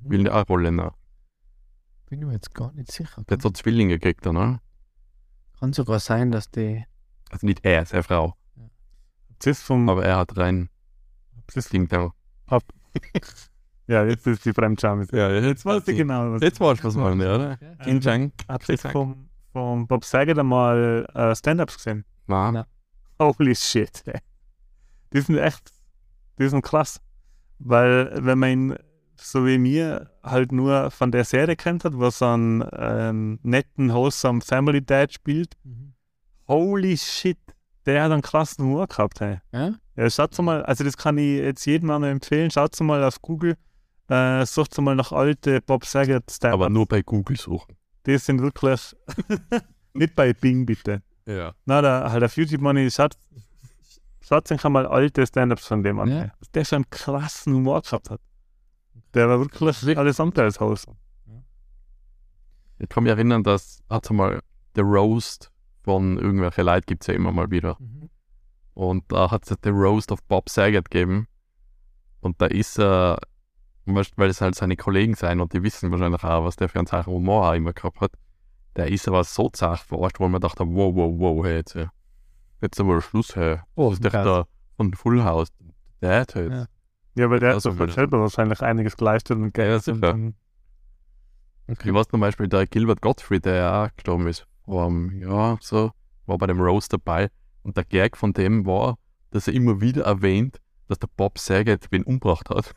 [0.00, 0.80] Will der auch Rollen.
[2.14, 3.24] Bin ich mir jetzt gar nicht sicher.
[3.24, 4.60] Der hat so Zwillinge gekriegt, ne?
[5.58, 6.84] Kann sogar sein, dass die.
[7.32, 8.36] Also nicht er, seine Frau.
[9.40, 10.70] das vom, Aber er hat rein
[11.52, 12.12] das, Ding da.
[13.88, 15.04] ja, jetzt ist die Fremdscham.
[15.10, 17.58] Ja, jetzt Jetzt weiß ich genau, was Jetzt weißt du, was ja, oder?
[17.80, 18.30] Ähm, Chang.
[18.46, 22.04] Habt ihr vom, vom Bob Saget einmal äh, Stand-Ups gesehen?
[22.28, 22.54] Nein.
[22.54, 22.64] Nein.
[23.20, 24.04] Holy shit.
[24.06, 24.20] ey.
[25.12, 25.72] Die sind echt,
[26.38, 27.00] die sind krass.
[27.58, 28.78] Weil, wenn man ihn,
[29.16, 34.40] so wie mir, halt nur von der Serie kennt hat, was einen ähm, netten, wholesome
[34.40, 35.56] Family Dad spielt,
[36.48, 37.38] holy shit,
[37.86, 39.20] der hat einen krassen Humor gehabt.
[39.20, 39.40] Hey.
[39.52, 39.74] Ja?
[39.96, 43.56] Ja, schaut mal, also das kann ich jetzt jedem mal empfehlen, schaut mal auf Google,
[44.08, 46.54] äh, sucht mal nach alte Bob Saget Stand-Ups.
[46.54, 47.76] Aber nur bei Google suchen.
[48.06, 48.94] Die sind wirklich,
[49.94, 51.02] nicht bei Bing bitte.
[51.26, 51.54] Ja.
[51.64, 53.16] Na, da halt auf YouTube Money, schaut,
[54.20, 56.08] schaut sich einmal alte Stand-Ups von dem an.
[56.08, 56.32] Ja.
[56.54, 58.20] Der schon einen krassen Humor gehabt hat.
[59.14, 60.86] Der war wirklich alles andere als Haus.
[62.78, 64.42] Ich kann mich erinnern, dass hat mal
[64.74, 65.50] der Roast
[65.82, 67.76] von irgendwelchen Leuten gibt es ja immer mal wieder.
[67.78, 68.10] Mhm.
[68.74, 71.28] Und da hat es den Roast of Bob Saget gegeben.
[72.20, 73.18] Und da ist er,
[73.86, 76.78] weißt, weil es halt seine Kollegen sein und die wissen wahrscheinlich auch, was der für
[76.78, 78.12] einen Zeichen Humor auch immer gehabt hat.
[78.76, 81.86] Der ist aber so zart verarscht, wo man dachte, wow, wow, wow, hey, jetzt, äh,
[82.60, 83.60] jetzt aber Schluss, hey.
[83.76, 84.46] Oh, das ist der
[84.76, 85.48] von Full House.
[86.00, 86.50] Der hat halt.
[86.50, 86.66] Ja.
[87.16, 89.82] Ja, weil der hat Also doch selber wahrscheinlich einiges geleistet und Ja, Geld.
[89.84, 90.14] sicher.
[90.14, 90.34] und,
[91.66, 91.88] Okay.
[91.88, 95.56] Ich weiß zum Beispiel, der Gilbert Gottfried, der ja auch gestorben ist, vor einem Jahr
[95.62, 95.92] so,
[96.26, 97.30] war bei dem Roast dabei.
[97.62, 98.98] Und der Gag von dem war,
[99.30, 102.74] dass er immer wieder erwähnt, dass der Bob Saget wen umgebracht hat.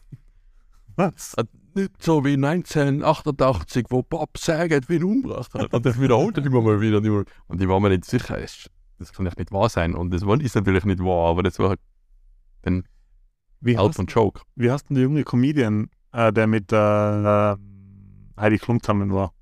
[0.96, 1.34] was?
[1.34, 1.44] Äh,
[1.76, 5.74] Nicht so wie 1988, wo Bob Saget wen umgebracht hat.
[5.74, 7.00] Und das wiederholt er immer mal wieder.
[7.00, 8.38] und immer- Und ich war mir nicht sicher,
[9.00, 9.96] das kann echt nicht wahr sein.
[9.96, 11.80] Und das ist natürlich nicht wahr, aber das war halt
[13.60, 14.42] Wie Out von Joke.
[14.56, 17.56] wie heißt denn der junge Comedian, äh, der mit äh,
[18.40, 19.34] Heidi Klum zusammen war?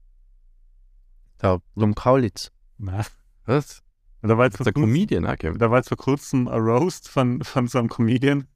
[1.41, 2.51] Der Blum Kaulitz.
[2.77, 3.05] Na,
[3.45, 3.83] Was?
[4.21, 5.59] da war jetzt der kurzem, Comedian gegeben.
[5.59, 8.47] da war jetzt vor kurzem ein Roast von, von so einem Comedian.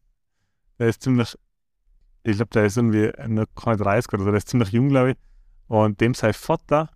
[0.80, 1.38] Der ist ziemlich,
[2.24, 5.12] ich glaube, der ist irgendwie noch keine 30 oder so, der ist ziemlich jung, glaube
[5.12, 5.18] ich.
[5.68, 6.89] Und dem sein Vater,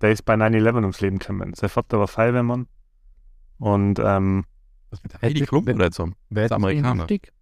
[0.00, 1.54] der ist bei 9-11 ums Leben gekommen.
[1.54, 2.66] Sein Vater war Feuerwehrmann.
[3.58, 4.44] Und ähm,
[5.04, 6.10] Was mit Heidi Klum oder so?
[6.30, 7.02] Wer ist Amerikaner.
[7.02, 7.32] lustig?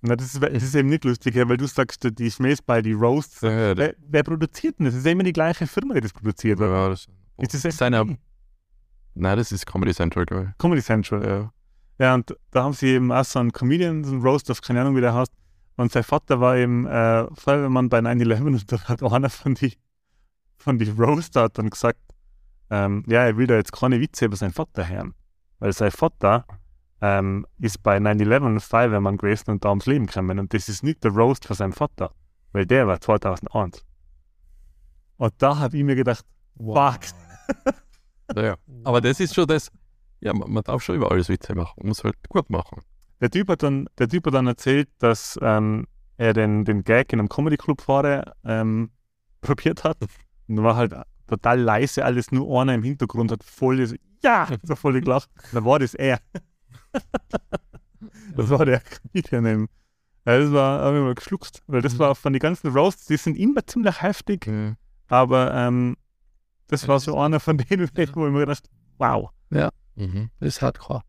[0.00, 2.92] na, das, ist, das ist eben nicht lustig, weil du sagst, die Schmähs bei die
[2.92, 3.40] Roasts.
[3.40, 4.94] Ja, Wer, wer produziert denn das?
[4.94, 6.60] Das ist immer die gleiche Firma, die das produziert.
[6.60, 7.06] ja, das,
[7.38, 8.04] Ist das echt seiner,
[9.14, 10.58] Nein, das ist Comedy Central, glaube ich.
[10.58, 11.24] Comedy Central?
[11.24, 11.52] Ja.
[11.98, 14.80] Ja, und da haben sie eben auch so einen Comedian, so einen Roast of, keine
[14.80, 15.32] Ahnung, wie der heißt.
[15.76, 19.74] Und sein Vater war eben äh, Feuerwehrmann bei 9-11 und da hat einer von die,
[20.56, 21.98] von die Roaster hat dann gesagt,
[22.70, 25.14] ähm, ja, er will da jetzt keine Witze über seinen Vater hören.
[25.60, 26.46] Weil sein Vater
[27.04, 30.38] ähm, ist bei 9-11 Feuerwehrmann gewesen und da ums Leben gekommen.
[30.38, 32.14] Und das ist nicht der Roast von seinem Vater,
[32.52, 33.84] weil der war 2001.
[35.18, 36.24] Und da habe ich mir gedacht,
[36.56, 37.00] fuck.
[38.34, 38.54] Ja, ja.
[38.84, 39.70] Aber das ist schon das,
[40.20, 41.74] ja, man, man darf schon über alles Witze machen.
[41.76, 42.80] Man muss halt gut machen.
[43.20, 45.86] Der Typ hat dann, der typ hat dann erzählt, dass ähm,
[46.16, 48.90] er den, den Gag in einem Comedy Club vorher ähm,
[49.42, 49.98] probiert hat.
[50.48, 50.94] Und war halt
[51.26, 55.28] total leise, alles nur einer im Hintergrund hat voll ja, so voll gelacht.
[55.52, 56.18] Dann war das er.
[58.36, 59.68] das war der Comedian eben.
[60.26, 63.16] Ja, das war, habe ich mal geschluckt, weil das war von den ganzen Roasts, die
[63.16, 64.50] sind immer ziemlich heftig,
[65.08, 65.96] aber ähm,
[66.68, 69.30] das Ja, war so einer von denen, wo ich mir gedacht wow.
[69.96, 70.30] Mhm.
[70.40, 71.02] Das ist hardcore.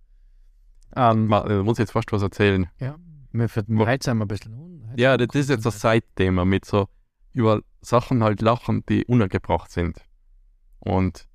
[0.96, 2.68] Ähm, Ma, ich muss jetzt fast was erzählen.
[2.80, 2.96] ja,
[3.32, 6.88] sind wir ein bisschen heute Ja, das ist jetzt das Seitthema mit so
[7.34, 9.98] über Sachen halt lachen, die unangebracht sind.
[10.80, 11.28] Und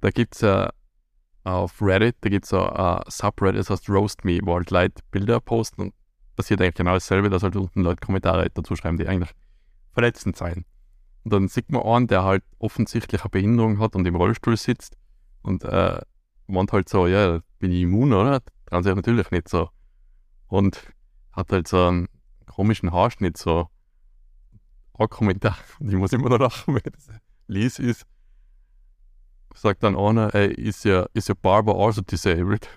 [0.00, 0.70] da gibt es ja
[1.48, 5.02] auf Reddit, da gibt es so ein Subreddit, das heißt Roast Me, wo halt Leute
[5.10, 5.94] Bilder posten und
[6.36, 9.32] passiert eigentlich genau dasselbe, dass halt unten Leute Kommentare dazu schreiben, die eigentlich
[9.92, 10.64] verletzend sein.
[11.24, 14.96] Und dann sieht man einen, der halt offensichtlich eine Behinderung hat und im Rollstuhl sitzt
[15.42, 16.00] und äh,
[16.46, 18.40] meint halt so, ja, bin ich immun, oder?
[18.66, 19.70] Trauen sich natürlich nicht so.
[20.46, 20.92] Und
[21.32, 22.08] hat halt so einen
[22.46, 23.68] komischen Haarschnitt, so
[24.94, 25.56] ein Kommentar.
[25.80, 27.08] Und ich muss immer noch lachen, wenn das
[27.46, 28.06] Lies ist.
[29.60, 32.68] Sagt dann einer, ey, ist ja, ist ja Barber also disabled?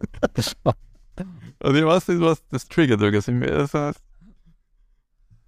[1.62, 3.46] Und ich weiß nicht, was das triggert mir.
[3.46, 4.02] Das heißt,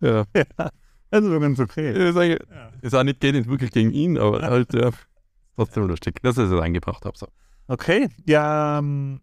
[0.00, 0.24] ja,
[1.10, 1.92] Also war ganz okay.
[2.08, 2.70] ist, eigentlich, Ja.
[2.82, 4.90] ist auch nicht geht nicht wirklich gegen ihn, aber halt, ja,
[5.56, 7.16] trotzdem lustig, dass ich es eingebracht habe.
[7.16, 7.28] So.
[7.68, 9.20] Okay, ja, ähm,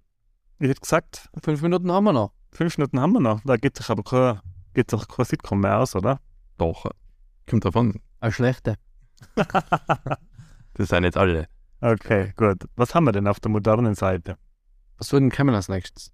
[0.59, 2.31] ich hätte gesagt, Fünf Minuten haben wir noch.
[2.51, 3.41] fünf Minuten haben wir noch.
[3.43, 4.39] Da geht sich aber kein,
[4.73, 6.19] geht sich kein Sitcom mehr aus, oder?
[6.57, 6.85] Doch,
[7.49, 7.99] kommt davon.
[8.21, 8.75] Eine schlechte.
[10.73, 11.47] Das sind jetzt alle.
[11.81, 12.63] Okay, gut.
[12.75, 14.37] Was haben wir denn auf der modernen Seite?
[14.97, 16.11] Was würden kommen als nächstes?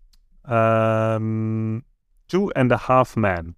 [0.47, 1.84] Ähm,
[2.28, 3.55] Two and a Half Men.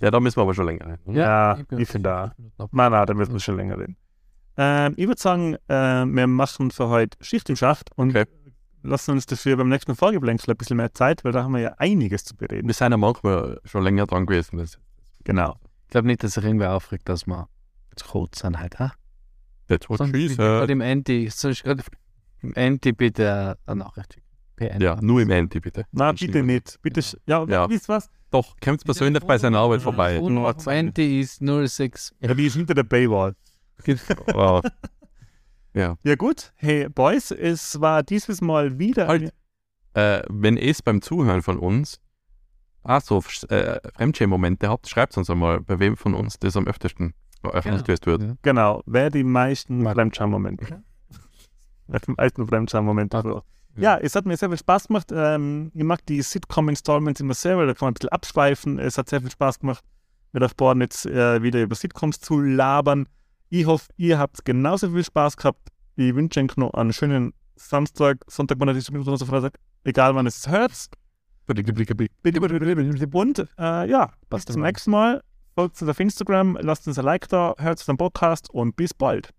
[0.00, 0.98] Ja, da müssen wir aber schon länger rein.
[1.04, 1.18] oder?
[1.20, 2.34] Ja, bin ich finde da.
[2.72, 3.96] Nein, nein, da müssen wir schon länger reden.
[4.56, 8.26] Ähm, ich würde sagen, äh, wir machen für heute Schicht im Schacht und Okay.
[8.82, 11.74] lassen uns dafür beim nächsten Vorgeblänkel ein bisschen mehr Zeit, weil da haben wir ja
[11.78, 12.66] einiges zu bereden.
[12.66, 14.58] Wir sind ja manchmal schon länger dran gewesen.
[14.58, 14.78] Das,
[15.24, 15.56] Genau.
[15.84, 17.48] Ich glaube nicht, dass sich irgendwer aufregt, dass wir
[17.92, 18.92] jetzt kurz sind halt, ha?
[19.68, 20.68] that's what Sonst she said.
[20.70, 21.82] im Anti, sonst gerade
[22.42, 24.26] im Anti bitte eine Nachricht schicken.
[24.56, 24.80] PN.
[24.82, 25.84] Ja, nur im Anti, bitte.
[25.92, 26.78] Na, Sonst bitte nicht.
[26.82, 27.68] Bitte, sch- ja, Ja.
[27.70, 28.10] wisst was?
[28.30, 30.18] Doch, kommt persönlich bei seiner Arbeit vorbei.
[30.20, 32.14] Und auf Anti ist 06.
[32.20, 33.34] Ja, die ist hinter der Paywall.
[34.34, 34.62] Wow.
[35.74, 35.96] Ja.
[36.02, 39.08] Ja gut, hey Boys, es war dieses Mal wieder...
[39.08, 39.32] Halt.
[39.94, 41.98] Äh, wenn ihr es beim Zuhören von uns
[42.82, 47.14] auch so äh, Fremdschämen-Momente habt, schreibt uns einmal, bei wem von uns das am öftesten
[47.42, 48.22] veröffentlicht wird.
[48.22, 48.34] Ja.
[48.42, 50.66] Genau, wer die meisten Fremdscham-Momente.
[51.88, 53.18] Wer die meisten Fremdscham-Momente.
[53.18, 53.44] Hat.
[53.76, 55.10] Ja, es hat mir sehr viel Spaß gemacht.
[55.12, 58.78] Ähm, ich mag die Sitcom-Installments immer sehr, weil da kann man ein bisschen abschweifen.
[58.78, 59.84] Es hat sehr viel Spaß gemacht.
[60.32, 63.08] mit euch beiden jetzt äh, wieder über Sitcoms zu labern.
[63.50, 65.68] Ich hoffe, ihr habt genauso viel Spaß gehabt.
[65.96, 70.26] Ich wünsche euch noch einen schönen Samstag, Sonntag, Montag, Dienstag, Mittwoch, Donnerstag, Freitag, egal wann
[70.26, 70.72] es hört.
[71.48, 71.58] Und
[73.58, 75.22] äh, ja, bis zum nächsten Mal.
[75.54, 78.94] Folgt uns auf Instagram, lasst uns ein Like da, hört uns den Podcast und bis
[78.94, 79.34] bald.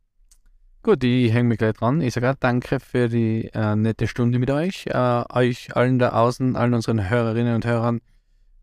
[0.83, 2.01] Gut, ich hänge mich gleich dran.
[2.01, 4.85] Ich sage danke für die äh, nette Stunde mit euch.
[4.87, 8.01] Äh, euch allen da außen, allen unseren Hörerinnen und Hörern,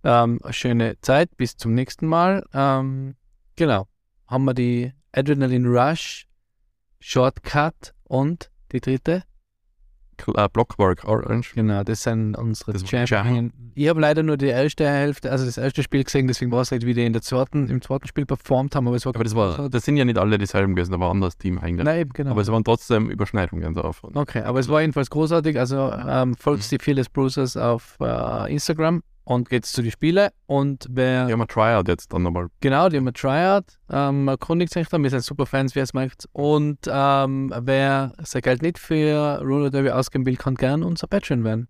[0.05, 1.37] ähm, schöne Zeit.
[1.37, 2.45] Bis zum nächsten Mal.
[2.53, 3.17] Ähm,
[3.57, 3.89] genau.
[4.29, 6.27] Haben wir die Adrenaline Rush,
[7.01, 9.25] Shortcut und die dritte?
[10.29, 11.55] Äh, Blockwork Orange.
[11.55, 13.53] Genau, das sind unsere Das Champions.
[13.75, 16.71] Ich habe leider nur die erste Hälfte, also das erste Spiel gesehen, deswegen war es
[16.71, 19.25] halt, wie die in der zweiten, im zweiten Spiel performt haben, aber es war Aber
[19.25, 21.85] das war, das sind ja nicht alle dieselben gewesen, da war ein anderes Team eigentlich.
[21.85, 22.33] Nein, eben, genau.
[22.33, 24.03] Aber es waren trotzdem Überschneidungen drauf.
[24.03, 25.59] Okay, aber es war jedenfalls großartig.
[25.59, 30.33] Also ähm, folgt die Fearless Bruisers auf äh, Instagram und geht zu die Spiele.
[30.47, 32.49] Und wer, Die haben ein Tryout jetzt dann nochmal.
[32.61, 35.03] genau, die haben ein Tryout, ähm, erkundigt sich dann.
[35.05, 36.27] Wir sind super Fans, wer es möchte.
[36.33, 41.45] Und ähm, wer sein Geld nicht für Roller Derby ausgeben will, kann gern unser Patreon
[41.45, 41.69] werden.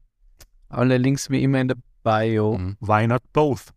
[0.70, 2.56] Alle Links wie immer in der Bio.
[2.56, 2.76] Mhm.
[2.80, 3.74] Why not both?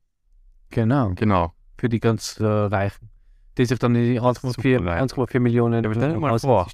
[0.69, 1.51] Genau, Genau.
[1.77, 3.09] für die ganz äh, Reichen.
[3.57, 5.13] Die sich dann die 1,4 Super leicht.
[5.13, 6.67] 1,4 Millionen Ja, aber stell dir mal vor.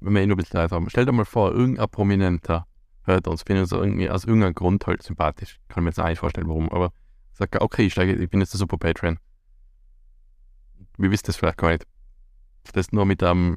[0.00, 0.88] Wenn wir eh nur ein bisschen Zeit haben.
[0.90, 2.66] Stell dir mal vor, irgendein Prominenter
[3.04, 5.58] hört uns, findet uns irgendwie aus irgendeinem Grund halt sympathisch.
[5.68, 6.92] Kann mir jetzt auch nicht vorstellen, warum, aber
[7.32, 9.18] sagt, okay, ich, steige, ich bin jetzt der super Patreon.
[10.98, 11.86] Wie wisst ihr das vielleicht gar nicht?
[12.72, 13.56] Das nur mit einem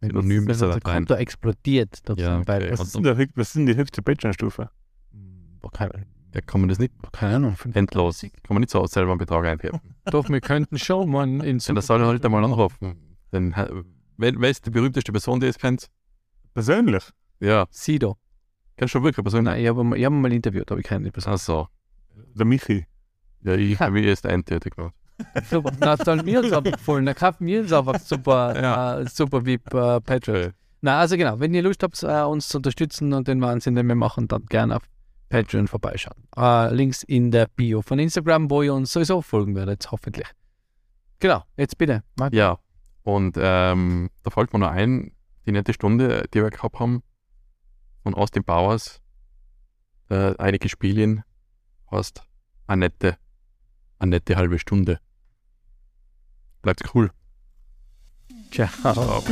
[0.00, 0.96] Synonym Das ist er unser da rein.
[1.06, 2.02] Konto explodiert.
[2.08, 2.72] Ja, Ja, okay.
[2.76, 4.70] Was denn der, denn die höchste Patreon-Stufe?
[5.72, 7.56] keine, Ja, kann man das nicht keine Ahnung.
[7.72, 8.20] endlos.
[8.20, 9.80] Kann man nicht so selber einen Betrag eingeben.
[10.04, 13.18] Doch, wir könnten schon mal in Ja, das soll halt einmal anrufen.
[13.30, 13.68] Dann, äh,
[14.16, 15.88] wer, wer ist die berühmteste Person, die ihr kennt?
[16.54, 17.04] Persönlich?
[17.40, 18.16] Ja, Sido.
[18.76, 19.44] Kennst du schon wirklich Person?
[19.44, 21.32] Nein, ich habe hab ihn mal interviewt, aber ich kenne die Person.
[21.34, 21.68] Ach so.
[22.34, 22.86] Der Michi.
[23.42, 24.94] Ja, ich habe mich erst eintätig gemacht.
[25.50, 25.72] Super.
[25.78, 27.06] Na, dann mir uns empfohlen.
[27.06, 29.00] Dann kaufen wir uns einfach super, Ja.
[29.00, 30.52] äh, super VIP äh, Patreon.
[30.82, 33.86] Na, also genau, wenn ihr Lust habt, äh, uns zu unterstützen und den Wahnsinn, den
[33.88, 34.82] wir machen, dann gerne auf
[35.30, 36.22] Patreon vorbeischauen.
[36.36, 40.26] Äh, Links in der Bio von Instagram, wo ihr uns sowieso folgen werdet, hoffentlich.
[41.18, 42.02] Genau, jetzt bitte.
[42.18, 42.34] Marc.
[42.34, 42.58] Ja,
[43.02, 45.12] und ähm, da fällt mir noch ein,
[45.46, 47.02] die nette Stunde, die wir gehabt haben,
[48.06, 49.02] von Austin Powers,
[50.10, 51.24] äh, einige Spielchen,
[52.78, 53.18] nette,
[53.98, 55.00] eine nette halbe Stunde.
[56.62, 57.10] Bleibt cool.
[58.52, 58.68] Ciao.
[58.92, 59.24] Ciao.